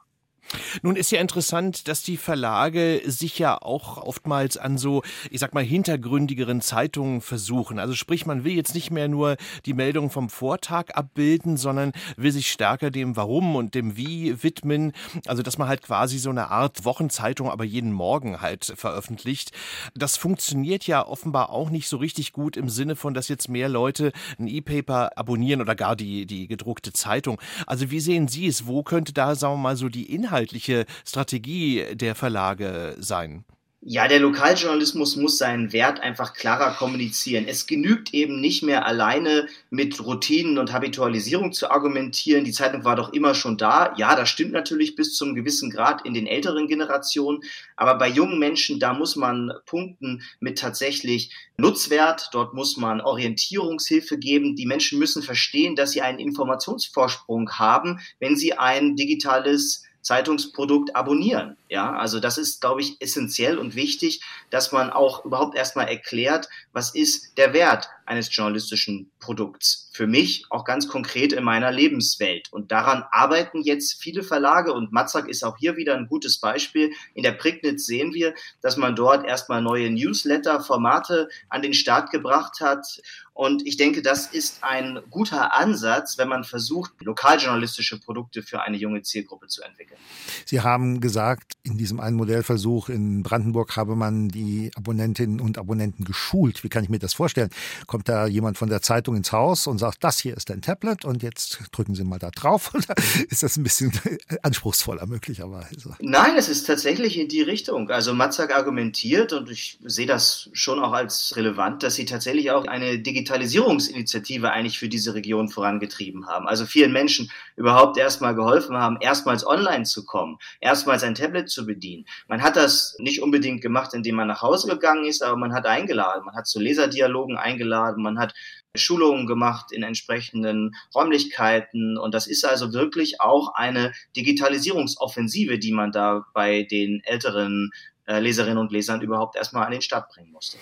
Nun 0.82 0.96
ist 0.96 1.12
ja 1.12 1.20
interessant, 1.20 1.88
dass 1.88 2.04
die 2.04 2.18
Verlage 2.18 3.02
sich 3.06 3.40
ja 3.40 3.62
auch 3.62 3.98
oftmals 3.98 4.58
an 4.58 4.78
so, 4.78 5.04
ich 5.30 5.40
sag 5.40 5.54
mal, 5.54 5.64
hintergründigeren 5.64 6.62
Zeitungen 6.62 7.22
versuchen. 7.22 7.80
Also 7.80 7.94
sprich, 7.96 8.26
man 8.26 8.44
will 8.44 8.54
jetzt 8.54 8.76
nicht 8.76 8.92
mehr 8.92 9.08
nur 9.08 9.38
die 9.66 9.74
Meldung 9.74 10.10
vom 10.10 10.30
Vortag 10.30 10.96
abbilden, 10.96 11.58
sondern 11.58 11.92
will 12.16 12.32
sich 12.32 12.52
stärker 12.52 12.92
dem 12.92 13.16
Warum 13.16 13.56
und 13.56 13.76
dem 13.76 13.98
Wie 13.98 14.42
widmen. 14.44 14.94
Also 15.26 15.44
dass 15.44 15.58
man 15.58 15.68
halt 15.68 15.82
quasi 15.82 16.18
so 16.18 16.30
eine 16.30 16.50
Art 16.50 16.86
Wochenzeitung, 16.86 17.50
aber 17.50 17.64
jeden 17.64 17.92
Morgen 17.92 18.42
halt 18.42 18.74
veröffentlicht. 18.76 19.52
Das 19.96 20.18
funktioniert 20.18 20.88
ja 20.88 21.06
offenbar 21.06 21.50
auch 21.50 21.70
nicht 21.70 21.88
so 21.88 21.98
richtig 21.98 22.34
gut 22.34 22.58
im 22.58 22.70
Sinne 22.70 22.96
von, 22.96 23.14
dass 23.14 23.28
jetzt 23.28 23.50
mehr 23.50 23.70
Leute 23.70 24.12
ein 24.40 24.48
E-Paper 24.48 25.18
abonnieren 25.18 25.62
oder 25.62 25.76
gar 25.76 25.96
die, 25.96 26.26
die 26.26 26.48
gedruckte 26.48 26.94
Zeitung. 26.94 27.40
Also 27.66 27.92
wie 27.92 28.00
sehen 28.00 28.28
Sie 28.28 28.48
es? 28.48 28.66
Wo 28.66 28.84
könnte 28.84 29.14
da, 29.14 29.36
sagen 29.36 29.56
wir 29.56 29.58
mal, 29.58 29.76
so 29.76 29.90
die 29.90 30.14
Inhalte 30.14 30.37
inhaltliche 30.38 30.86
Strategie 31.04 31.84
der 31.96 32.14
Verlage 32.14 32.96
sein? 33.00 33.44
Ja, 33.90 34.08
der 34.08 34.20
Lokaljournalismus 34.20 35.16
muss 35.16 35.38
seinen 35.38 35.72
Wert 35.72 36.02
einfach 36.02 36.34
klarer 36.34 36.74
kommunizieren. 36.74 37.46
Es 37.48 37.68
genügt 37.68 38.14
eben 38.14 38.42
nicht 38.42 38.62
mehr 38.62 38.86
alleine 38.86 39.48
mit 39.70 40.04
Routinen 40.04 40.58
und 40.58 40.74
Habitualisierung 40.74 41.54
zu 41.54 41.72
argumentieren. 41.72 42.44
Die 42.44 42.52
Zeitung 42.52 42.84
war 42.84 42.98
doch 42.98 43.14
immer 43.14 43.34
schon 43.34 43.56
da. 43.56 43.94
Ja, 43.96 44.16
das 44.16 44.28
stimmt 44.28 44.52
natürlich 44.52 44.96
bis 44.96 45.16
zum 45.16 45.36
gewissen 45.36 45.70
Grad 45.70 46.06
in 46.06 46.14
den 46.14 46.28
älteren 46.28 46.68
Generationen. 46.68 47.44
Aber 47.78 47.96
bei 47.96 48.10
jungen 48.10 48.40
Menschen, 48.40 48.80
da 48.80 48.94
muss 48.94 49.16
man 49.16 49.54
punkten 49.66 50.22
mit 50.42 50.58
tatsächlich 50.58 51.32
Nutzwert. 51.58 52.30
Dort 52.34 52.54
muss 52.56 52.76
man 52.76 53.00
Orientierungshilfe 53.00 54.18
geben. 54.18 54.58
Die 54.58 54.66
Menschen 54.66 55.00
müssen 55.00 55.22
verstehen, 55.22 55.78
dass 55.78 55.92
sie 55.92 56.02
einen 56.02 56.20
Informationsvorsprung 56.20 57.52
haben, 57.52 58.00
wenn 58.20 58.36
sie 58.36 58.54
ein 58.54 58.98
digitales 58.98 59.87
Zeitungsprodukt 60.02 60.96
abonnieren. 60.96 61.58
Ja, 61.70 61.94
also 61.94 62.20
das 62.20 62.38
ist, 62.38 62.62
glaube 62.62 62.82
ich, 62.82 63.02
essentiell 63.02 63.58
und 63.58 63.76
wichtig, 63.76 64.22
dass 64.50 64.72
man 64.72 64.90
auch 64.90 65.26
überhaupt 65.26 65.56
erstmal 65.56 65.88
erklärt, 65.88 66.48
was 66.74 66.96
ist 66.96 67.38
der 67.38 67.54
Wert 67.54 67.90
eines 68.08 68.34
journalistischen 68.36 69.12
Produkts. 69.20 69.90
Für 69.94 70.08
mich 70.08 70.46
auch 70.50 70.64
ganz 70.64 70.88
konkret 70.88 71.34
in 71.34 71.44
meiner 71.44 71.72
Lebenswelt. 71.72 72.48
Und 72.52 72.72
daran 72.72 73.04
arbeiten 73.12 73.62
jetzt 73.62 74.02
viele 74.02 74.24
Verlage 74.24 74.74
und 74.74 74.92
Matzak 74.92 75.28
ist 75.28 75.44
auch 75.44 75.58
hier 75.58 75.76
wieder 75.76 75.96
ein 75.96 76.08
gutes 76.08 76.40
Beispiel. 76.40 76.92
In 77.14 77.24
der 77.24 77.34
Prignitz 77.34 77.86
sehen 77.86 78.14
wir, 78.14 78.34
dass 78.62 78.78
man 78.78 78.96
dort 78.96 79.26
erstmal 79.26 79.62
neue 79.62 79.90
Newsletter-Formate 79.90 81.30
an 81.50 81.62
den 81.62 81.74
Start 81.74 82.12
gebracht 82.12 82.62
hat. 82.62 83.02
Und 83.34 83.68
ich 83.68 83.78
denke, 83.78 84.02
das 84.02 84.26
ist 84.26 84.64
ein 84.64 85.00
guter 85.12 85.54
Ansatz, 85.54 86.18
wenn 86.18 86.28
man 86.28 86.44
versucht, 86.44 86.94
lokaljournalistische 87.02 88.00
Produkte 88.00 88.42
für 88.42 88.62
eine 88.62 88.78
junge 88.78 89.04
Zielgruppe 89.04 89.46
zu 89.46 89.62
entwickeln. 89.62 90.00
Sie 90.46 90.62
haben 90.62 91.02
gesagt, 91.02 91.54
in 91.62 91.78
diesem 91.78 92.00
einen 92.00 92.18
Modellversuch 92.18 92.90
in 92.90 93.22
Brandenburg 93.22 93.78
habe 93.78 93.96
man 93.96 94.30
die 94.30 94.72
Abonnentinnen 94.76 95.40
und 95.40 95.60
Abonnenten 95.60 96.04
geschult. 96.04 96.64
Wie 96.64 96.70
kann 96.70 96.84
ich 96.84 96.90
mir 96.90 96.98
das 96.98 97.14
vorstellen? 97.14 97.52
Kommt 97.98 98.10
da 98.10 98.28
jemand 98.28 98.60
von 98.60 98.70
der 98.70 98.84
Zeitung 98.84 99.16
ins 99.16 99.32
Haus 99.32 99.66
und 99.66 99.80
sagt, 99.80 100.04
das 100.04 100.20
hier 100.20 100.38
ist 100.38 100.52
ein 100.52 100.62
Tablet 100.62 101.04
und 101.04 101.24
jetzt 101.24 101.62
drücken 101.72 101.96
Sie 101.96 102.04
mal 102.04 102.20
da 102.20 102.30
drauf. 102.30 102.72
Oder 102.76 102.94
ist 103.28 103.42
das 103.42 103.58
ein 103.58 103.64
bisschen 103.64 103.92
anspruchsvoller 104.44 105.08
möglicherweise? 105.08 105.96
Nein, 106.00 106.36
es 106.38 106.48
ist 106.48 106.68
tatsächlich 106.68 107.18
in 107.18 107.28
die 107.28 107.42
Richtung. 107.42 107.90
Also 107.90 108.14
Matzak 108.14 108.56
argumentiert 108.56 109.34
und 109.34 109.50
ich 109.50 109.80
sehe 109.84 110.06
das 110.06 110.52
schon 110.54 110.78
auch 110.78 110.92
als 110.92 111.36
relevant, 111.36 111.82
dass 111.82 111.96
sie 111.96 112.06
tatsächlich 112.06 112.52
auch 112.52 112.68
eine 112.68 113.00
Digitalisierungsinitiative 113.00 114.52
eigentlich 114.52 114.78
für 114.78 114.90
diese 114.90 115.16
Region 115.16 115.50
vorangetrieben 115.50 116.28
haben. 116.28 116.48
Also 116.48 116.68
vielen 116.68 116.94
Menschen 116.94 117.32
überhaupt 117.56 117.98
erstmal 117.98 118.36
geholfen 118.36 118.78
haben, 118.78 118.98
erstmals 119.02 119.44
online 119.44 119.86
zu 119.86 120.06
kommen, 120.06 120.38
erstmals 120.60 121.02
ein 121.02 121.16
Tablet 121.16 121.50
zu 121.50 121.66
bedienen. 121.66 122.06
Man 122.28 122.44
hat 122.44 122.58
das 122.58 122.96
nicht 123.00 123.24
unbedingt 123.24 123.62
gemacht, 123.64 123.96
indem 123.96 124.18
man 124.18 124.28
nach 124.28 124.44
Hause 124.44 124.68
gegangen 124.68 125.06
ist, 125.06 125.24
aber 125.24 125.36
man 125.36 125.56
hat 125.56 125.66
eingeladen. 125.66 126.24
Man 126.24 126.36
hat 126.36 126.46
zu 126.46 126.60
Leserdialogen 126.60 127.38
eingeladen, 127.38 127.87
man 127.96 128.20
hat 128.20 128.34
Schulungen 128.76 129.28
gemacht 129.28 129.72
in 129.72 129.84
entsprechenden 129.84 130.76
Räumlichkeiten. 130.94 131.98
Und 131.98 132.14
das 132.14 132.28
ist 132.28 132.44
also 132.46 132.74
wirklich 132.74 133.22
auch 133.22 133.54
eine 133.56 133.94
Digitalisierungsoffensive, 134.16 135.60
die 135.60 135.72
man 135.72 135.92
da 135.92 136.26
bei 136.34 136.64
den 136.64 137.02
älteren 137.06 137.72
Leserinnen 138.08 138.58
und 138.58 138.72
Lesern 138.72 139.02
überhaupt 139.02 139.36
erstmal 139.36 139.66
an 139.66 139.72
den 139.72 139.82
Start 139.82 140.10
bringen 140.10 140.32
musste. 140.32 140.58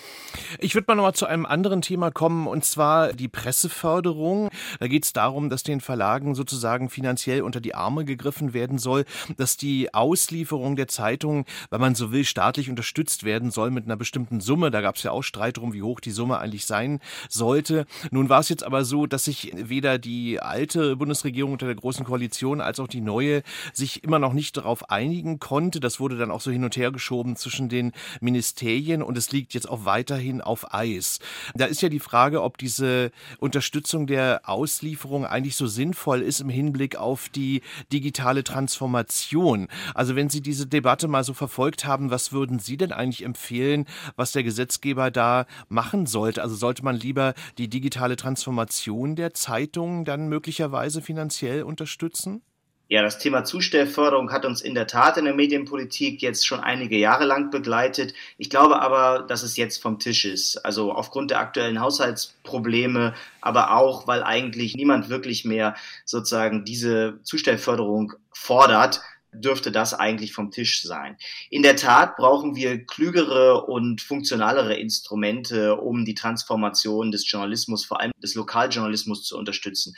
Ich 0.58 0.74
würde 0.74 0.86
mal 0.88 0.96
nochmal 0.96 1.14
zu 1.14 1.26
einem 1.26 1.46
anderen 1.46 1.80
Thema 1.80 2.10
kommen, 2.10 2.48
und 2.48 2.64
zwar 2.64 3.12
die 3.12 3.28
Presseförderung. 3.28 4.50
Da 4.80 4.88
geht 4.88 5.04
es 5.04 5.12
darum, 5.12 5.48
dass 5.48 5.62
den 5.62 5.80
Verlagen 5.80 6.34
sozusagen 6.34 6.90
finanziell 6.90 7.42
unter 7.42 7.60
die 7.60 7.74
Arme 7.74 8.04
gegriffen 8.04 8.52
werden 8.52 8.78
soll, 8.78 9.04
dass 9.36 9.56
die 9.56 9.94
Auslieferung 9.94 10.74
der 10.74 10.88
Zeitungen, 10.88 11.44
wenn 11.70 11.80
man 11.80 11.94
so 11.94 12.10
will, 12.10 12.24
staatlich 12.24 12.68
unterstützt 12.68 13.22
werden 13.22 13.52
soll 13.52 13.70
mit 13.70 13.84
einer 13.84 13.96
bestimmten 13.96 14.40
Summe. 14.40 14.72
Da 14.72 14.80
gab 14.80 14.96
es 14.96 15.04
ja 15.04 15.12
auch 15.12 15.22
Streit 15.22 15.56
darum, 15.56 15.72
wie 15.72 15.82
hoch 15.82 16.00
die 16.00 16.10
Summe 16.10 16.38
eigentlich 16.38 16.66
sein 16.66 17.00
sollte. 17.28 17.86
Nun 18.10 18.28
war 18.28 18.40
es 18.40 18.48
jetzt 18.48 18.64
aber 18.64 18.84
so, 18.84 19.06
dass 19.06 19.24
sich 19.24 19.52
weder 19.54 19.98
die 19.98 20.40
alte 20.40 20.96
Bundesregierung 20.96 21.52
unter 21.52 21.66
der 21.66 21.76
Großen 21.76 22.04
Koalition 22.04 22.60
als 22.60 22.80
auch 22.80 22.88
die 22.88 23.00
neue 23.00 23.42
sich 23.72 24.02
immer 24.02 24.18
noch 24.18 24.32
nicht 24.32 24.56
darauf 24.56 24.90
einigen 24.90 25.38
konnte. 25.38 25.78
Das 25.78 26.00
wurde 26.00 26.18
dann 26.18 26.32
auch 26.32 26.40
so 26.40 26.50
hin 26.50 26.64
und 26.64 26.76
her 26.76 26.90
geschoben 26.90 27.35
zwischen 27.36 27.68
den 27.68 27.92
Ministerien 28.20 29.02
und 29.02 29.16
es 29.16 29.32
liegt 29.32 29.54
jetzt 29.54 29.68
auch 29.68 29.84
weiterhin 29.84 30.40
auf 30.40 30.74
Eis. 30.74 31.18
Da 31.54 31.66
ist 31.66 31.82
ja 31.82 31.88
die 31.88 32.00
Frage, 32.00 32.42
ob 32.42 32.58
diese 32.58 33.10
Unterstützung 33.38 34.06
der 34.06 34.42
Auslieferung 34.44 35.24
eigentlich 35.24 35.56
so 35.56 35.66
sinnvoll 35.66 36.22
ist 36.22 36.40
im 36.40 36.48
Hinblick 36.48 36.96
auf 36.96 37.28
die 37.28 37.62
digitale 37.92 38.44
Transformation. 38.44 39.68
Also 39.94 40.16
wenn 40.16 40.28
Sie 40.28 40.40
diese 40.40 40.66
Debatte 40.66 41.08
mal 41.08 41.24
so 41.24 41.34
verfolgt 41.34 41.84
haben, 41.84 42.10
was 42.10 42.32
würden 42.32 42.58
Sie 42.58 42.76
denn 42.76 42.92
eigentlich 42.92 43.24
empfehlen, 43.24 43.86
was 44.16 44.32
der 44.32 44.42
Gesetzgeber 44.42 45.10
da 45.10 45.46
machen 45.68 46.06
sollte? 46.06 46.42
Also 46.42 46.54
sollte 46.56 46.84
man 46.84 46.96
lieber 46.96 47.34
die 47.58 47.68
digitale 47.68 48.16
Transformation 48.16 49.16
der 49.16 49.34
Zeitungen 49.34 50.04
dann 50.04 50.28
möglicherweise 50.28 51.02
finanziell 51.02 51.62
unterstützen? 51.62 52.42
Ja, 52.88 53.02
das 53.02 53.18
Thema 53.18 53.42
Zustellförderung 53.42 54.30
hat 54.30 54.44
uns 54.44 54.60
in 54.60 54.76
der 54.76 54.86
Tat 54.86 55.16
in 55.16 55.24
der 55.24 55.34
Medienpolitik 55.34 56.22
jetzt 56.22 56.46
schon 56.46 56.60
einige 56.60 56.96
Jahre 56.96 57.24
lang 57.24 57.50
begleitet. 57.50 58.14
Ich 58.38 58.48
glaube 58.48 58.80
aber, 58.80 59.24
dass 59.26 59.42
es 59.42 59.56
jetzt 59.56 59.82
vom 59.82 59.98
Tisch 59.98 60.24
ist. 60.24 60.64
Also 60.64 60.92
aufgrund 60.92 61.32
der 61.32 61.40
aktuellen 61.40 61.80
Haushaltsprobleme, 61.80 63.14
aber 63.40 63.72
auch, 63.76 64.06
weil 64.06 64.22
eigentlich 64.22 64.76
niemand 64.76 65.08
wirklich 65.08 65.44
mehr 65.44 65.74
sozusagen 66.04 66.64
diese 66.64 67.18
Zustellförderung 67.24 68.12
fordert 68.32 69.00
dürfte 69.32 69.70
das 69.72 69.92
eigentlich 69.92 70.32
vom 70.32 70.50
Tisch 70.50 70.82
sein. 70.82 71.18
In 71.50 71.62
der 71.62 71.76
Tat 71.76 72.16
brauchen 72.16 72.54
wir 72.54 72.86
klügere 72.86 73.64
und 73.64 74.00
funktionalere 74.00 74.76
Instrumente, 74.76 75.76
um 75.76 76.04
die 76.04 76.14
Transformation 76.14 77.10
des 77.10 77.30
Journalismus, 77.30 77.84
vor 77.84 78.00
allem 78.00 78.12
des 78.22 78.34
Lokaljournalismus 78.34 79.24
zu 79.24 79.36
unterstützen. 79.36 79.94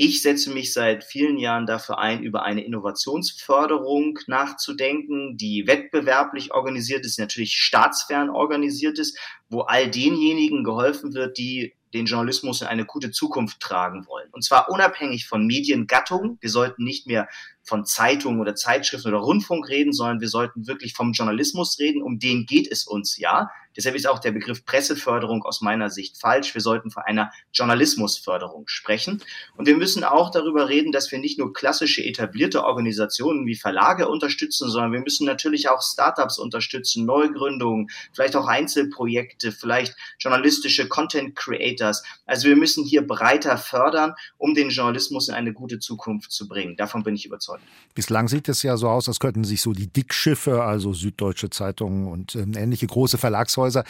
Ich 0.00 0.22
setze 0.22 0.52
mich 0.52 0.72
seit 0.72 1.02
vielen 1.02 1.38
Jahren 1.38 1.66
dafür 1.66 1.98
ein, 1.98 2.22
über 2.22 2.44
eine 2.44 2.64
Innovationsförderung 2.64 4.16
nachzudenken, 4.28 5.36
die 5.36 5.66
wettbewerblich 5.66 6.54
organisiert 6.54 7.04
ist, 7.04 7.18
natürlich 7.18 7.54
staatsfern 7.54 8.30
organisiert 8.30 9.00
ist, 9.00 9.18
wo 9.48 9.62
all 9.62 9.90
denjenigen 9.90 10.62
geholfen 10.62 11.14
wird, 11.14 11.36
die 11.36 11.74
den 11.94 12.06
Journalismus 12.06 12.60
in 12.60 12.68
eine 12.68 12.84
gute 12.84 13.10
Zukunft 13.10 13.58
tragen 13.58 14.06
wollen. 14.06 14.28
Und 14.30 14.44
zwar 14.44 14.70
unabhängig 14.70 15.26
von 15.26 15.44
Mediengattung. 15.44 16.38
Wir 16.40 16.50
sollten 16.50 16.84
nicht 16.84 17.08
mehr 17.08 17.26
von 17.68 17.84
Zeitungen 17.84 18.40
oder 18.40 18.54
Zeitschriften 18.54 19.08
oder 19.08 19.18
Rundfunk 19.18 19.68
reden, 19.68 19.92
sondern 19.92 20.20
wir 20.20 20.28
sollten 20.28 20.66
wirklich 20.66 20.94
vom 20.94 21.12
Journalismus 21.12 21.78
reden. 21.78 22.02
Um 22.02 22.18
den 22.18 22.46
geht 22.46 22.70
es 22.70 22.86
uns 22.86 23.18
ja. 23.18 23.50
Deshalb 23.78 23.94
ist 23.94 24.08
auch 24.08 24.18
der 24.18 24.32
Begriff 24.32 24.64
Presseförderung 24.64 25.44
aus 25.44 25.60
meiner 25.60 25.88
Sicht 25.88 26.18
falsch. 26.18 26.52
Wir 26.52 26.60
sollten 26.60 26.90
von 26.90 27.04
einer 27.04 27.30
Journalismusförderung 27.52 28.66
sprechen. 28.66 29.22
Und 29.56 29.66
wir 29.66 29.76
müssen 29.76 30.02
auch 30.02 30.32
darüber 30.32 30.68
reden, 30.68 30.90
dass 30.90 31.12
wir 31.12 31.20
nicht 31.20 31.38
nur 31.38 31.52
klassische 31.52 32.04
etablierte 32.04 32.64
Organisationen 32.64 33.46
wie 33.46 33.54
Verlage 33.54 34.08
unterstützen, 34.08 34.68
sondern 34.68 34.90
wir 34.90 35.00
müssen 35.00 35.26
natürlich 35.26 35.68
auch 35.68 35.80
Startups 35.80 36.40
unterstützen, 36.40 37.06
Neugründungen, 37.06 37.88
vielleicht 38.12 38.34
auch 38.34 38.48
Einzelprojekte, 38.48 39.52
vielleicht 39.52 39.94
journalistische 40.18 40.88
Content 40.88 41.36
Creators. 41.36 42.02
Also 42.26 42.48
wir 42.48 42.56
müssen 42.56 42.84
hier 42.84 43.06
breiter 43.06 43.58
fördern, 43.58 44.14
um 44.38 44.54
den 44.54 44.70
Journalismus 44.70 45.28
in 45.28 45.34
eine 45.34 45.52
gute 45.52 45.78
Zukunft 45.78 46.32
zu 46.32 46.48
bringen. 46.48 46.76
Davon 46.76 47.04
bin 47.04 47.14
ich 47.14 47.26
überzeugt. 47.26 47.57
Bislang 47.94 48.28
sieht 48.28 48.48
es 48.48 48.62
ja 48.62 48.76
so 48.76 48.88
aus, 48.88 49.08
als 49.08 49.18
könnten 49.18 49.42
sich 49.42 49.60
so 49.60 49.72
die 49.72 49.92
Dickschiffe, 49.92 50.62
also 50.62 50.92
Süddeutsche 50.92 51.50
Zeitungen 51.50 52.06
und 52.06 52.36
äh, 52.36 52.42
ähnliche 52.42 52.86
große 52.86 53.18
Verlagshäuser, 53.18 53.82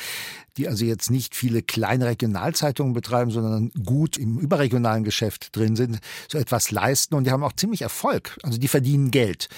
die 0.57 0.67
also 0.67 0.87
jetzt 0.87 1.11
nicht 1.11 1.35
viele 1.35 1.61
kleine 1.61 2.07
Regionalzeitungen 2.07 2.95
betreiben, 2.95 3.31
sondern 3.31 3.71
gut 3.85 4.17
im 4.17 4.39
überregionalen 4.39 5.05
Geschäft 5.05 5.55
drin 5.55 5.77
sind, 5.77 6.01
so 6.27 6.39
etwas 6.39 6.71
leisten 6.71 7.17
und 7.17 7.25
die 7.25 7.33
haben 7.33 7.45
auch 7.45 7.53
ziemlich 7.53 7.83
Erfolg. 7.83 8.39
Also 8.43 8.59
die 8.59 8.69
verdienen 8.69 9.11
Geld. 9.11 9.51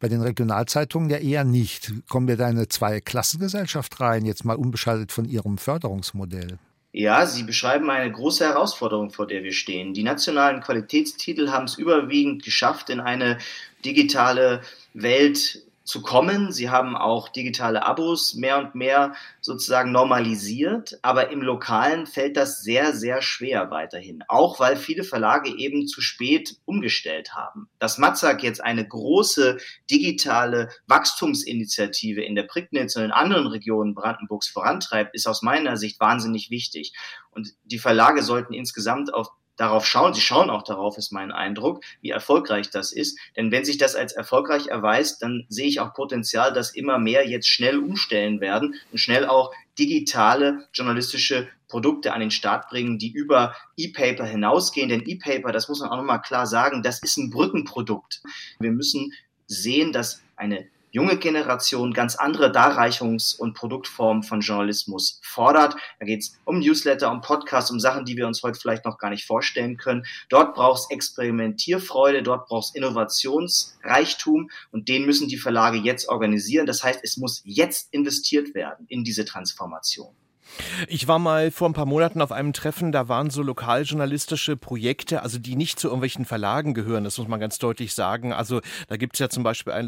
Bei 0.00 0.08
den 0.08 0.22
Regionalzeitungen 0.22 1.10
ja 1.10 1.18
eher 1.18 1.44
nicht. 1.44 1.92
Kommen 2.08 2.28
wir 2.28 2.36
da 2.36 2.48
in 2.48 2.56
eine 2.56 2.68
Zwei-Klassengesellschaft 2.68 4.00
rein, 4.00 4.24
jetzt 4.24 4.44
mal 4.44 4.56
unbeschaltet 4.56 5.12
von 5.12 5.26
Ihrem 5.26 5.58
Förderungsmodell? 5.58 6.58
Ja, 6.92 7.26
Sie 7.26 7.42
beschreiben 7.42 7.90
eine 7.90 8.10
große 8.10 8.44
Herausforderung, 8.44 9.10
vor 9.10 9.26
der 9.26 9.42
wir 9.42 9.52
stehen. 9.52 9.92
Die 9.92 10.02
nationalen 10.02 10.60
Qualitätstitel 10.62 11.50
haben 11.50 11.66
es 11.66 11.76
überwiegend 11.76 12.42
geschafft, 12.42 12.88
in 12.88 13.00
eine 13.00 13.38
digitale 13.84 14.62
Welt 14.94 15.62
zu 15.88 16.02
kommen. 16.02 16.52
Sie 16.52 16.68
haben 16.68 16.96
auch 16.96 17.30
digitale 17.30 17.84
Abos 17.86 18.34
mehr 18.34 18.58
und 18.58 18.74
mehr 18.74 19.14
sozusagen 19.40 19.90
normalisiert, 19.90 20.98
aber 21.00 21.30
im 21.30 21.40
Lokalen 21.40 22.06
fällt 22.06 22.36
das 22.36 22.60
sehr, 22.60 22.92
sehr 22.92 23.22
schwer 23.22 23.70
weiterhin, 23.70 24.22
auch 24.28 24.60
weil 24.60 24.76
viele 24.76 25.02
Verlage 25.02 25.48
eben 25.48 25.86
zu 25.86 26.02
spät 26.02 26.56
umgestellt 26.66 27.34
haben. 27.34 27.70
Dass 27.78 27.96
Matzak 27.96 28.42
jetzt 28.42 28.62
eine 28.62 28.86
große 28.86 29.56
digitale 29.90 30.68
Wachstumsinitiative 30.88 32.22
in 32.22 32.34
der 32.34 32.42
Prignitz 32.42 32.94
und 32.94 33.04
in 33.04 33.10
anderen 33.10 33.46
Regionen 33.46 33.94
Brandenburgs 33.94 34.48
vorantreibt, 34.48 35.14
ist 35.14 35.26
aus 35.26 35.40
meiner 35.40 35.78
Sicht 35.78 35.98
wahnsinnig 36.00 36.50
wichtig. 36.50 36.92
Und 37.30 37.54
die 37.64 37.78
Verlage 37.78 38.22
sollten 38.22 38.52
insgesamt 38.52 39.14
auf 39.14 39.28
darauf 39.58 39.84
schauen. 39.86 40.14
Sie 40.14 40.22
schauen 40.22 40.48
auch 40.48 40.62
darauf, 40.62 40.96
ist 40.96 41.12
mein 41.12 41.30
Eindruck, 41.32 41.84
wie 42.00 42.10
erfolgreich 42.10 42.70
das 42.70 42.92
ist. 42.92 43.18
Denn 43.36 43.50
wenn 43.50 43.66
sich 43.66 43.76
das 43.76 43.94
als 43.94 44.12
erfolgreich 44.12 44.68
erweist, 44.68 45.20
dann 45.22 45.44
sehe 45.50 45.66
ich 45.66 45.80
auch 45.80 45.92
Potenzial, 45.92 46.52
dass 46.52 46.74
immer 46.74 46.98
mehr 46.98 47.28
jetzt 47.28 47.48
schnell 47.48 47.78
umstellen 47.78 48.40
werden 48.40 48.76
und 48.90 48.98
schnell 48.98 49.26
auch 49.26 49.52
digitale 49.78 50.68
journalistische 50.72 51.48
Produkte 51.68 52.14
an 52.14 52.20
den 52.20 52.30
Start 52.30 52.70
bringen, 52.70 52.98
die 52.98 53.10
über 53.10 53.54
E-Paper 53.76 54.24
hinausgehen. 54.24 54.88
Denn 54.88 55.06
E-Paper, 55.06 55.52
das 55.52 55.68
muss 55.68 55.80
man 55.80 55.90
auch 55.90 55.96
nochmal 55.98 56.22
klar 56.22 56.46
sagen, 56.46 56.82
das 56.82 57.02
ist 57.02 57.18
ein 57.18 57.30
Brückenprodukt. 57.30 58.22
Wir 58.58 58.72
müssen 58.72 59.12
sehen, 59.46 59.92
dass 59.92 60.22
eine 60.36 60.66
junge 60.90 61.16
Generation 61.16 61.92
ganz 61.92 62.16
andere 62.16 62.50
Darreichungs- 62.50 63.36
und 63.36 63.54
Produktformen 63.54 64.22
von 64.22 64.40
Journalismus 64.40 65.20
fordert. 65.22 65.76
Da 65.98 66.06
geht 66.06 66.22
es 66.22 66.38
um 66.44 66.58
Newsletter, 66.58 67.10
um 67.10 67.20
Podcasts, 67.20 67.70
um 67.70 67.80
Sachen, 67.80 68.04
die 68.04 68.16
wir 68.16 68.26
uns 68.26 68.42
heute 68.42 68.58
vielleicht 68.58 68.84
noch 68.84 68.98
gar 68.98 69.10
nicht 69.10 69.26
vorstellen 69.26 69.76
können. 69.76 70.04
Dort 70.28 70.54
braucht 70.54 70.80
es 70.80 70.90
Experimentierfreude, 70.90 72.22
dort 72.22 72.46
braucht 72.46 72.68
es 72.68 72.74
Innovationsreichtum 72.74 74.50
und 74.70 74.88
den 74.88 75.06
müssen 75.06 75.28
die 75.28 75.38
Verlage 75.38 75.78
jetzt 75.78 76.08
organisieren. 76.08 76.66
Das 76.66 76.82
heißt, 76.82 77.00
es 77.02 77.16
muss 77.16 77.42
jetzt 77.44 77.92
investiert 77.92 78.54
werden 78.54 78.86
in 78.88 79.04
diese 79.04 79.24
Transformation. 79.24 80.14
Ich 80.88 81.06
war 81.08 81.18
mal 81.18 81.50
vor 81.50 81.68
ein 81.68 81.74
paar 81.74 81.86
Monaten 81.86 82.22
auf 82.22 82.32
einem 82.32 82.52
Treffen, 82.52 82.90
da 82.92 83.08
waren 83.08 83.30
so 83.30 83.42
lokaljournalistische 83.42 84.56
Projekte, 84.56 85.22
also 85.22 85.38
die 85.38 85.56
nicht 85.56 85.78
zu 85.78 85.88
irgendwelchen 85.88 86.24
Verlagen 86.24 86.74
gehören, 86.74 87.04
das 87.04 87.18
muss 87.18 87.28
man 87.28 87.40
ganz 87.40 87.58
deutlich 87.58 87.94
sagen. 87.94 88.32
Also 88.32 88.60
da 88.88 88.96
gibt 88.96 89.16
es 89.16 89.20
ja 89.20 89.28
zum 89.28 89.42
Beispiel 89.42 89.72
ein 89.72 89.86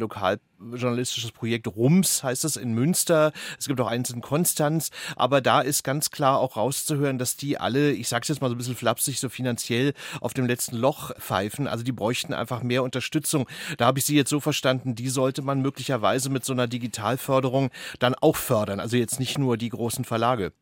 lokaljournalistisches 0.61 1.33
Projekt 1.33 1.67
Rums, 1.67 2.23
heißt 2.23 2.45
es 2.45 2.57
in 2.57 2.73
Münster, 2.73 3.33
es 3.59 3.67
gibt 3.67 3.81
auch 3.81 3.87
eins 3.87 4.11
in 4.11 4.21
Konstanz, 4.21 4.91
aber 5.17 5.41
da 5.41 5.61
ist 5.61 5.83
ganz 5.85 6.11
klar 6.11 6.39
auch 6.39 6.57
rauszuhören, 6.57 7.19
dass 7.19 7.37
die 7.37 7.59
alle, 7.59 7.93
ich 7.93 8.09
sag's 8.09 8.29
jetzt 8.29 8.41
mal 8.41 8.49
so 8.49 8.55
ein 8.55 8.59
bisschen 8.59 8.77
flapsig, 8.77 9.19
so 9.21 9.29
finanziell 9.29 9.95
auf 10.21 10.35
dem 10.35 10.47
letzten 10.47 10.77
Loch 10.77 11.13
pfeifen. 11.19 11.67
Also 11.67 11.85
die 11.85 11.93
bräuchten 11.93 12.35
einfach 12.35 12.63
mehr 12.63 12.83
Unterstützung. 12.83 13.47
Da 13.79 13.87
habe 13.87 13.99
ich 13.99 14.05
sie 14.05 14.17
jetzt 14.17 14.31
so 14.31 14.41
verstanden, 14.41 14.95
die 14.95 15.09
sollte 15.09 15.43
man 15.43 15.63
möglicherweise 15.63 16.31
mit 16.31 16.45
so 16.45 16.53
einer 16.53 16.67
Digitalförderung 16.67 17.71
dann 17.99 18.15
auch 18.15 18.37
fördern. 18.37 18.81
Also 18.81 18.97
jetzt 18.97 19.19
nicht 19.19 19.39
nur 19.39 19.57
die 19.57 19.71
großen 19.71 20.05
Verlage. 20.05 20.53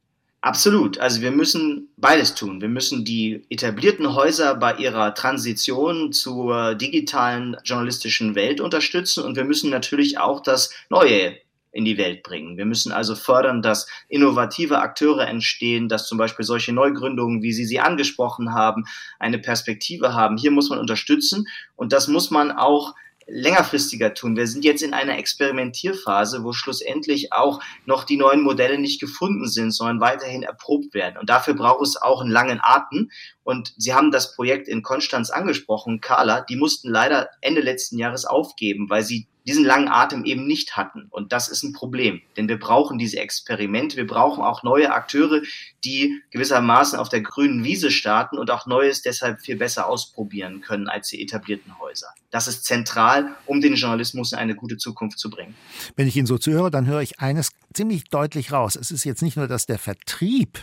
Absolut. 0.40 0.99
Also 0.99 1.21
wir 1.21 1.33
müssen 1.33 1.88
beides 1.97 2.35
tun. 2.35 2.61
Wir 2.61 2.68
müssen 2.68 3.04
die 3.04 3.45
etablierten 3.50 4.14
Häuser 4.14 4.54
bei 4.54 4.75
ihrer 4.75 5.14
Transition 5.14 6.12
zur 6.12 6.76
digitalen 6.76 7.57
journalistischen 7.64 8.37
Welt 8.37 8.61
unterstützen 8.61 9.25
und 9.25 9.37
wir 9.37 9.45
müssen 9.45 9.68
natürlich 9.71 10.18
auch 10.18 10.40
das 10.40 10.73
Neue 10.90 11.37
in 11.73 11.85
die 11.85 11.99
Welt 11.99 12.23
bringen. 12.23 12.57
Wir 12.57 12.66
müssen 12.66 12.92
also 12.92 13.16
fördern, 13.16 13.62
dass 13.62 13.88
innovative 14.09 14.78
Akteure 14.78 15.26
entstehen, 15.26 15.88
dass 15.88 16.07
zum 16.07 16.18
Beispiel 16.18 16.45
solche 16.45 16.73
Neugründungen, 16.73 17.42
wie 17.42 17.52
Sie 17.52 17.66
sie 17.66 17.80
angesprochen 17.80 18.54
haben, 18.54 18.85
eine 19.18 19.38
Perspektive 19.38 20.14
haben. 20.14 20.38
Hier 20.38 20.52
muss 20.52 20.71
man 20.71 20.78
unterstützen 20.78 21.47
und 21.75 21.92
das 21.92 22.07
muss 22.07 22.30
man 22.30 22.52
auch 22.52 22.95
längerfristiger 23.28 24.14
tun. 24.14 24.37
Wir 24.37 24.47
sind 24.47 24.64
jetzt 24.64 24.82
in 24.82 24.94
einer 24.94 25.18
Experimentierphase, 25.18 26.42
wo 26.44 26.52
schlussendlich 26.52 27.32
auch 27.32 27.61
noch 27.85 28.04
die 28.04 28.16
neuen 28.16 28.42
Modelle 28.42 28.78
nicht 28.78 29.00
gefunden 29.00 29.47
sind, 29.49 29.70
sondern 29.70 30.00
weiterhin 30.00 30.42
erprobt 30.42 30.94
werden. 30.94 31.18
Und 31.18 31.28
dafür 31.30 31.54
braucht 31.54 31.82
es 31.82 32.00
auch 32.00 32.20
einen 32.20 32.30
langen 32.30 32.61
Atem. 32.62 33.11
Und 33.44 33.75
Sie 33.76 33.94
haben 33.94 34.11
das 34.11 34.35
Projekt 34.35 34.68
in 34.68 34.82
Konstanz 34.82 35.30
angesprochen, 35.30 36.00
Carla, 36.00 36.40
die 36.40 36.56
mussten 36.56 36.90
leider 36.90 37.28
Ende 37.40 37.61
letzten 37.61 37.99
Jahres 37.99 38.25
aufgeben, 38.25 38.90
weil 38.90 39.02
sie 39.02 39.26
diesen 39.48 39.64
langen 39.64 39.88
Atem 39.88 40.26
eben 40.26 40.46
nicht 40.46 40.76
hatten. 40.76 41.06
Und 41.08 41.32
das 41.32 41.48
ist 41.48 41.62
ein 41.62 41.72
Problem, 41.72 42.20
denn 42.36 42.48
wir 42.48 42.58
brauchen 42.58 42.98
diese 42.98 43.18
Experimente, 43.18 43.96
wir 43.96 44.06
brauchen 44.06 44.44
auch 44.44 44.62
neue 44.62 44.92
Akteure, 44.92 45.40
die 45.84 46.20
gewissermaßen 46.30 46.98
auf 46.98 47.08
der 47.08 47.22
grünen 47.22 47.64
Wiese 47.64 47.90
starten 47.90 48.36
und 48.36 48.50
auch 48.50 48.66
Neues 48.66 49.00
deshalb 49.00 49.40
viel 49.40 49.56
besser 49.56 49.88
ausprobieren 49.88 50.60
können 50.60 50.86
als 50.86 51.08
die 51.08 51.22
etablierten 51.22 51.78
Häuser. 51.78 52.08
Das 52.30 52.46
ist 52.46 52.64
zentral, 52.64 53.36
um 53.46 53.62
den 53.62 53.76
Journalismus 53.76 54.32
in 54.32 54.38
eine 54.38 54.54
gute 54.54 54.76
Zukunft 54.76 55.18
zu 55.18 55.30
bringen. 55.30 55.54
Wenn 55.96 56.06
ich 56.06 56.16
Ihnen 56.16 56.26
so 56.26 56.36
zuhöre, 56.36 56.70
dann 56.70 56.84
höre 56.84 57.00
ich 57.00 57.18
eines 57.18 57.48
ziemlich 57.72 58.04
deutlich 58.04 58.52
raus. 58.52 58.76
Es 58.76 58.90
ist 58.90 59.04
jetzt 59.04 59.22
nicht 59.22 59.38
nur, 59.38 59.48
dass 59.48 59.64
der 59.64 59.78
Vertrieb 59.78 60.58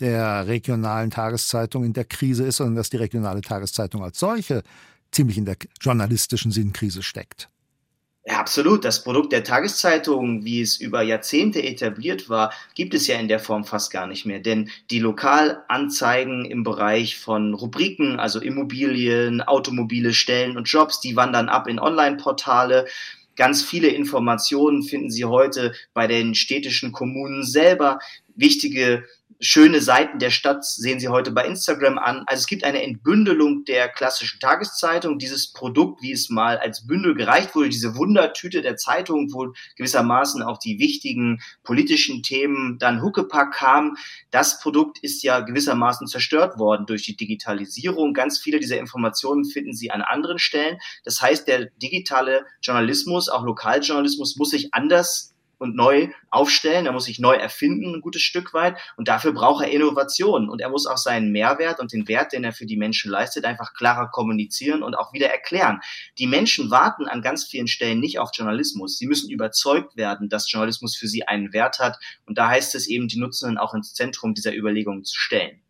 der 0.00 0.46
regionalen 0.46 1.10
Tageszeitung 1.10 1.84
in 1.84 1.94
der 1.94 2.04
Krise 2.04 2.44
ist, 2.44 2.56
sondern 2.56 2.74
dass 2.74 2.90
die 2.90 2.98
regionale 2.98 3.40
Tageszeitung 3.40 4.04
als 4.04 4.18
solche 4.18 4.62
ziemlich 5.10 5.38
in 5.38 5.46
der 5.46 5.56
journalistischen 5.80 6.52
Sinnkrise 6.52 7.02
steckt. 7.02 7.48
Ja, 8.26 8.38
absolut. 8.38 8.84
Das 8.84 9.02
Produkt 9.02 9.32
der 9.32 9.44
Tageszeitung, 9.44 10.44
wie 10.44 10.60
es 10.60 10.76
über 10.78 11.00
Jahrzehnte 11.02 11.62
etabliert 11.62 12.28
war, 12.28 12.52
gibt 12.74 12.92
es 12.92 13.06
ja 13.06 13.18
in 13.18 13.28
der 13.28 13.40
Form 13.40 13.64
fast 13.64 13.90
gar 13.90 14.06
nicht 14.06 14.26
mehr. 14.26 14.40
Denn 14.40 14.70
die 14.90 14.98
Lokalanzeigen 14.98 16.44
im 16.44 16.62
Bereich 16.62 17.18
von 17.18 17.54
Rubriken, 17.54 18.20
also 18.20 18.38
Immobilien, 18.40 19.40
Automobile, 19.40 20.12
Stellen 20.12 20.58
und 20.58 20.68
Jobs, 20.68 21.00
die 21.00 21.16
wandern 21.16 21.48
ab 21.48 21.66
in 21.66 21.78
Online-Portale. 21.78 22.86
Ganz 23.36 23.62
viele 23.62 23.88
Informationen 23.88 24.82
finden 24.82 25.10
Sie 25.10 25.24
heute 25.24 25.72
bei 25.94 26.06
den 26.06 26.34
städtischen 26.34 26.92
Kommunen 26.92 27.42
selber. 27.42 28.00
Wichtige 28.40 29.04
schöne 29.38 29.80
Seiten 29.80 30.18
der 30.18 30.30
Stadt 30.30 30.64
sehen 30.64 31.00
Sie 31.00 31.08
heute 31.08 31.30
bei 31.30 31.46
Instagram 31.46 31.98
an. 31.98 32.24
Also 32.26 32.40
es 32.40 32.46
gibt 32.46 32.62
eine 32.64 32.82
Entbündelung 32.82 33.64
der 33.64 33.88
klassischen 33.88 34.38
Tageszeitung. 34.38 35.18
Dieses 35.18 35.52
Produkt, 35.52 36.02
wie 36.02 36.12
es 36.12 36.28
mal 36.28 36.58
als 36.58 36.86
Bündel 36.86 37.14
gereicht 37.14 37.54
wurde, 37.54 37.70
diese 37.70 37.96
Wundertüte 37.96 38.60
der 38.60 38.76
Zeitung, 38.76 39.32
wo 39.32 39.52
gewissermaßen 39.76 40.42
auch 40.42 40.58
die 40.58 40.78
wichtigen 40.78 41.40
politischen 41.62 42.22
Themen 42.22 42.78
dann 42.78 43.02
Huckepack 43.02 43.52
kamen. 43.52 43.96
Das 44.30 44.60
Produkt 44.60 44.98
ist 44.98 45.22
ja 45.22 45.40
gewissermaßen 45.40 46.06
zerstört 46.06 46.58
worden 46.58 46.86
durch 46.86 47.04
die 47.04 47.16
Digitalisierung. 47.16 48.12
Ganz 48.12 48.38
viele 48.38 48.60
dieser 48.60 48.78
Informationen 48.78 49.44
finden 49.44 49.74
Sie 49.74 49.90
an 49.90 50.02
anderen 50.02 50.38
Stellen. 50.38 50.78
Das 51.04 51.22
heißt, 51.22 51.48
der 51.48 51.66
digitale 51.82 52.44
Journalismus, 52.62 53.28
auch 53.28 53.44
Lokaljournalismus, 53.44 54.36
muss 54.36 54.50
sich 54.50 54.74
anders 54.74 55.29
und 55.60 55.76
neu 55.76 56.08
aufstellen, 56.30 56.86
er 56.86 56.92
muss 56.92 57.04
sich 57.04 57.18
neu 57.18 57.34
erfinden, 57.34 57.94
ein 57.94 58.00
gutes 58.00 58.22
Stück 58.22 58.54
weit. 58.54 58.78
Und 58.96 59.08
dafür 59.08 59.32
braucht 59.32 59.62
er 59.62 59.70
Innovation. 59.70 60.48
Und 60.48 60.60
er 60.60 60.70
muss 60.70 60.86
auch 60.86 60.96
seinen 60.96 61.32
Mehrwert 61.32 61.80
und 61.80 61.92
den 61.92 62.08
Wert, 62.08 62.32
den 62.32 62.44
er 62.44 62.52
für 62.52 62.66
die 62.66 62.78
Menschen 62.78 63.10
leistet, 63.10 63.44
einfach 63.44 63.74
klarer 63.74 64.10
kommunizieren 64.10 64.82
und 64.82 64.94
auch 64.94 65.12
wieder 65.12 65.28
erklären. 65.28 65.80
Die 66.18 66.26
Menschen 66.26 66.70
warten 66.70 67.06
an 67.06 67.20
ganz 67.20 67.44
vielen 67.44 67.68
Stellen 67.68 68.00
nicht 68.00 68.18
auf 68.18 68.30
Journalismus. 68.32 68.96
Sie 68.98 69.06
müssen 69.06 69.30
überzeugt 69.30 69.96
werden, 69.96 70.30
dass 70.30 70.50
Journalismus 70.50 70.96
für 70.96 71.08
sie 71.08 71.28
einen 71.28 71.52
Wert 71.52 71.78
hat. 71.78 71.98
Und 72.24 72.38
da 72.38 72.48
heißt 72.48 72.74
es 72.74 72.88
eben, 72.88 73.08
die 73.08 73.18
Nutzenden 73.18 73.58
auch 73.58 73.74
ins 73.74 73.92
Zentrum 73.92 74.34
dieser 74.34 74.54
Überlegungen 74.54 75.04
zu 75.04 75.18
stellen. 75.18 75.60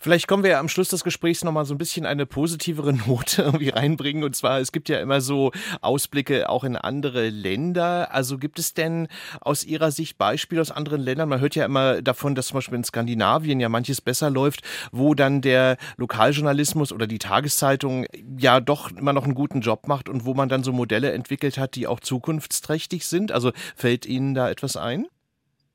Vielleicht 0.00 0.28
kommen 0.28 0.42
wir 0.42 0.52
ja 0.52 0.60
am 0.60 0.68
Schluss 0.68 0.88
des 0.88 1.04
Gesprächs 1.04 1.44
nochmal 1.44 1.64
so 1.64 1.74
ein 1.74 1.78
bisschen 1.78 2.06
eine 2.06 2.26
positivere 2.26 2.92
Note 3.06 3.42
irgendwie 3.42 3.68
reinbringen. 3.68 4.24
Und 4.24 4.34
zwar, 4.36 4.60
es 4.60 4.72
gibt 4.72 4.88
ja 4.88 4.98
immer 4.98 5.20
so 5.20 5.52
Ausblicke 5.80 6.48
auch 6.48 6.64
in 6.64 6.76
andere 6.76 7.28
Länder. 7.28 8.12
Also 8.12 8.38
gibt 8.38 8.58
es 8.58 8.74
denn 8.74 9.08
aus 9.40 9.64
Ihrer 9.64 9.90
Sicht 9.90 10.18
Beispiele 10.18 10.60
aus 10.60 10.70
anderen 10.70 11.00
Ländern? 11.00 11.28
Man 11.28 11.40
hört 11.40 11.54
ja 11.54 11.64
immer 11.64 12.02
davon, 12.02 12.34
dass 12.34 12.48
zum 12.48 12.56
Beispiel 12.56 12.76
in 12.76 12.84
Skandinavien 12.84 13.60
ja 13.60 13.68
manches 13.68 14.00
besser 14.00 14.30
läuft, 14.30 14.62
wo 14.92 15.14
dann 15.14 15.40
der 15.40 15.76
Lokaljournalismus 15.96 16.92
oder 16.92 17.06
die 17.06 17.18
Tageszeitung 17.18 18.06
ja 18.38 18.60
doch 18.60 18.90
immer 18.92 19.12
noch 19.12 19.24
einen 19.24 19.34
guten 19.34 19.60
Job 19.60 19.86
macht 19.86 20.08
und 20.08 20.24
wo 20.24 20.34
man 20.34 20.48
dann 20.48 20.64
so 20.64 20.72
Modelle 20.72 21.12
entwickelt 21.12 21.58
hat, 21.58 21.74
die 21.74 21.86
auch 21.86 22.00
zukunftsträchtig 22.00 23.06
sind. 23.06 23.32
Also 23.32 23.52
fällt 23.76 24.06
Ihnen 24.06 24.34
da 24.34 24.50
etwas 24.50 24.76
ein? 24.76 25.06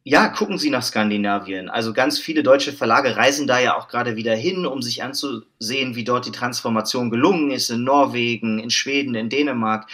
Ja, 0.10 0.28
gucken 0.28 0.58
Sie 0.58 0.72
nach 0.72 0.82
Skandinavien. 0.82 1.70
Also 1.70 1.94
ganz 1.94 2.18
viele 2.18 2.42
deutsche 2.42 2.74
Verlage 2.74 3.16
reisen 3.16 3.46
da 3.46 3.60
ja 3.60 3.78
auch 3.78 3.88
gerade 3.88 4.16
wieder 4.16 4.34
hin, 4.34 4.66
um 4.66 4.82
sich 4.82 5.04
anzusehen, 5.04 5.96
wie 5.96 6.04
dort 6.04 6.26
die 6.26 6.32
Transformation 6.32 7.12
gelungen 7.12 7.52
ist 7.52 7.70
in 7.70 7.84
Norwegen, 7.84 8.58
in 8.58 8.72
Schweden, 8.72 9.14
in 9.14 9.30
Dänemark. 9.30 9.88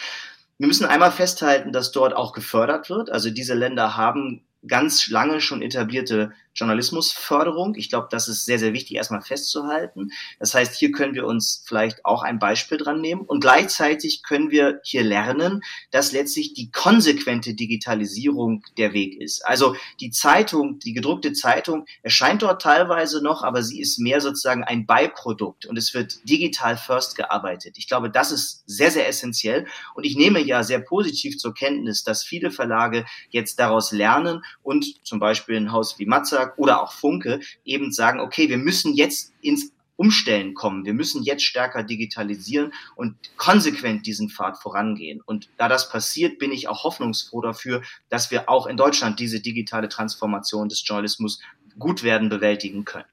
Wir 0.57 0.67
müssen 0.67 0.85
einmal 0.85 1.11
festhalten, 1.11 1.73
dass 1.73 1.91
dort 1.91 2.15
auch 2.15 2.31
gefördert 2.31 2.89
wird. 2.89 3.09
Also 3.09 3.29
diese 3.29 3.55
Länder 3.55 3.97
haben 3.97 4.39
ganz 4.67 5.07
lange 5.09 5.41
schon 5.41 5.61
etablierte 5.61 6.33
Journalismusförderung. 6.55 7.75
Ich 7.75 7.89
glaube, 7.89 8.07
das 8.09 8.27
ist 8.27 8.45
sehr, 8.45 8.57
sehr 8.57 8.73
wichtig, 8.73 8.95
erstmal 8.95 9.21
festzuhalten. 9.21 10.11
Das 10.39 10.53
heißt, 10.53 10.75
hier 10.75 10.91
können 10.91 11.13
wir 11.13 11.25
uns 11.25 11.63
vielleicht 11.67 12.05
auch 12.05 12.23
ein 12.23 12.39
Beispiel 12.39 12.77
dran 12.77 13.01
nehmen. 13.01 13.21
Und 13.21 13.41
gleichzeitig 13.41 14.23
können 14.23 14.51
wir 14.51 14.79
hier 14.83 15.03
lernen, 15.03 15.61
dass 15.91 16.13
letztlich 16.13 16.53
die 16.53 16.71
konsequente 16.71 17.53
Digitalisierung 17.53 18.63
der 18.77 18.93
Weg 18.93 19.19
ist. 19.21 19.45
Also 19.45 19.75
die 19.99 20.11
Zeitung, 20.11 20.79
die 20.79 20.93
gedruckte 20.93 21.33
Zeitung 21.33 21.85
erscheint 22.01 22.41
dort 22.41 22.61
teilweise 22.61 23.21
noch, 23.21 23.43
aber 23.43 23.61
sie 23.61 23.81
ist 23.81 23.99
mehr 23.99 24.21
sozusagen 24.21 24.63
ein 24.63 24.85
Beiprodukt 24.85 25.65
und 25.65 25.77
es 25.77 25.93
wird 25.93 26.27
digital 26.27 26.77
first 26.77 27.17
gearbeitet. 27.17 27.77
Ich 27.77 27.87
glaube, 27.87 28.09
das 28.09 28.31
ist 28.31 28.63
sehr, 28.65 28.91
sehr 28.91 29.07
essentiell. 29.07 29.67
Und 29.93 30.05
ich 30.05 30.15
nehme 30.15 30.39
ja 30.39 30.63
sehr 30.63 30.79
positiv 30.79 31.37
zur 31.37 31.53
Kenntnis, 31.53 32.03
dass 32.03 32.23
viele 32.23 32.51
Verlage 32.51 33.05
jetzt 33.29 33.59
daraus 33.59 33.91
lernen 33.91 34.41
und 34.63 35.05
zum 35.05 35.19
Beispiel 35.19 35.57
ein 35.57 35.71
Haus 35.71 35.99
wie 35.99 36.05
Netzwerk 36.05 36.57
oder 36.57 36.81
auch 36.81 36.91
Funke 36.91 37.39
eben 37.63 37.91
sagen, 37.91 38.19
okay, 38.19 38.49
wir 38.49 38.57
müssen 38.57 38.93
jetzt 38.93 39.33
ins 39.41 39.71
Umstellen 39.97 40.53
kommen. 40.53 40.85
Wir 40.85 40.93
müssen 40.93 41.23
jetzt 41.23 41.43
stärker 41.43 41.83
digitalisieren 41.83 42.73
und 42.95 43.15
konsequent 43.37 44.05
diesen 44.05 44.29
Pfad 44.29 44.57
vorangehen. 44.57 45.21
Und 45.25 45.49
da 45.57 45.69
das 45.69 45.89
passiert, 45.89 46.37
bin 46.37 46.51
ich 46.51 46.67
auch 46.67 46.83
hoffnungsfroh 46.83 47.41
dafür, 47.41 47.81
dass 48.09 48.29
wir 48.31 48.49
auch 48.49 48.67
in 48.67 48.77
Deutschland 48.77 49.19
diese 49.19 49.39
digitale 49.39 49.87
Transformation 49.87 50.67
des 50.67 50.85
Journalismus 50.85 51.39
gut 51.77 52.03
werden 52.03 52.29
bewältigen 52.29 52.85
können. 52.85 53.05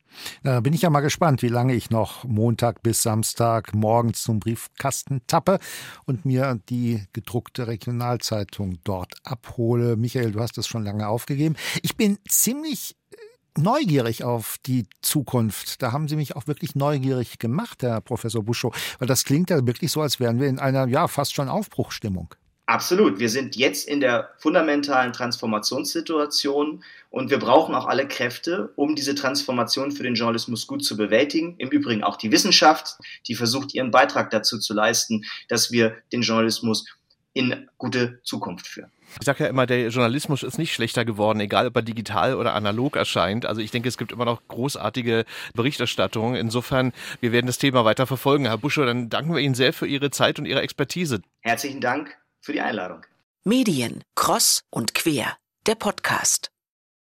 Da 0.42 0.60
bin 0.60 0.72
ich 0.72 0.82
ja 0.82 0.90
mal 0.90 1.00
gespannt, 1.00 1.42
wie 1.42 1.48
lange 1.48 1.74
ich 1.74 1.90
noch 1.90 2.24
Montag 2.24 2.82
bis 2.82 3.02
Samstag 3.02 3.74
morgens 3.74 4.22
zum 4.22 4.40
Briefkasten 4.40 5.22
tappe 5.26 5.58
und 6.04 6.24
mir 6.24 6.60
die 6.68 7.02
gedruckte 7.12 7.66
Regionalzeitung 7.66 8.78
dort 8.84 9.14
abhole. 9.24 9.96
Michael, 9.96 10.32
du 10.32 10.40
hast 10.40 10.58
es 10.58 10.66
schon 10.66 10.84
lange 10.84 11.08
aufgegeben. 11.08 11.56
Ich 11.82 11.96
bin 11.96 12.18
ziemlich 12.28 12.96
äh, 13.10 13.16
neugierig 13.60 14.24
auf 14.24 14.56
die 14.66 14.86
Zukunft. 15.00 15.82
Da 15.82 15.92
haben 15.92 16.08
Sie 16.08 16.16
mich 16.16 16.36
auch 16.36 16.46
wirklich 16.46 16.74
neugierig 16.74 17.38
gemacht, 17.38 17.82
Herr 17.82 18.00
Professor 18.00 18.42
Buschow, 18.42 18.74
weil 18.98 19.08
das 19.08 19.24
klingt 19.24 19.50
ja 19.50 19.66
wirklich 19.66 19.92
so, 19.92 20.02
als 20.02 20.20
wären 20.20 20.40
wir 20.40 20.48
in 20.48 20.58
einer, 20.58 20.86
ja, 20.88 21.08
fast 21.08 21.34
schon 21.34 21.48
Aufbruchstimmung. 21.48 22.34
Absolut. 22.72 23.18
Wir 23.18 23.28
sind 23.28 23.54
jetzt 23.54 23.86
in 23.86 24.00
der 24.00 24.30
fundamentalen 24.38 25.12
Transformationssituation 25.12 26.82
und 27.10 27.28
wir 27.28 27.38
brauchen 27.38 27.74
auch 27.74 27.84
alle 27.84 28.08
Kräfte, 28.08 28.72
um 28.76 28.96
diese 28.96 29.14
Transformation 29.14 29.92
für 29.92 30.04
den 30.04 30.14
Journalismus 30.14 30.66
gut 30.66 30.82
zu 30.82 30.96
bewältigen. 30.96 31.54
Im 31.58 31.68
Übrigen 31.68 32.02
auch 32.02 32.16
die 32.16 32.32
Wissenschaft, 32.32 32.96
die 33.28 33.34
versucht, 33.34 33.74
ihren 33.74 33.90
Beitrag 33.90 34.30
dazu 34.30 34.58
zu 34.58 34.72
leisten, 34.72 35.26
dass 35.48 35.70
wir 35.70 35.96
den 36.14 36.22
Journalismus 36.22 36.86
in 37.34 37.68
gute 37.76 38.20
Zukunft 38.22 38.66
führen. 38.66 38.90
Ich 39.20 39.26
sage 39.26 39.44
ja 39.44 39.50
immer, 39.50 39.66
der 39.66 39.88
Journalismus 39.88 40.42
ist 40.42 40.56
nicht 40.56 40.72
schlechter 40.72 41.04
geworden, 41.04 41.40
egal 41.40 41.66
ob 41.66 41.76
er 41.76 41.82
digital 41.82 42.36
oder 42.36 42.54
analog 42.54 42.96
erscheint. 42.96 43.44
Also 43.44 43.60
ich 43.60 43.70
denke, 43.70 43.90
es 43.90 43.98
gibt 43.98 44.12
immer 44.12 44.24
noch 44.24 44.40
großartige 44.48 45.26
Berichterstattung. 45.52 46.36
Insofern, 46.36 46.94
wir 47.20 47.32
werden 47.32 47.48
das 47.48 47.58
Thema 47.58 47.84
weiter 47.84 48.06
verfolgen. 48.06 48.46
Herr 48.46 48.56
Buschow, 48.56 48.86
dann 48.86 49.10
danken 49.10 49.34
wir 49.34 49.42
Ihnen 49.42 49.54
sehr 49.54 49.74
für 49.74 49.86
Ihre 49.86 50.10
Zeit 50.10 50.38
und 50.38 50.46
Ihre 50.46 50.62
Expertise. 50.62 51.20
Herzlichen 51.42 51.82
Dank 51.82 52.16
für 52.42 52.52
die 52.52 52.60
Einladung. 52.60 53.06
Medien, 53.44 54.04
Cross 54.14 54.64
und 54.70 54.94
Quer, 54.94 55.38
der 55.66 55.76
Podcast. 55.76 56.51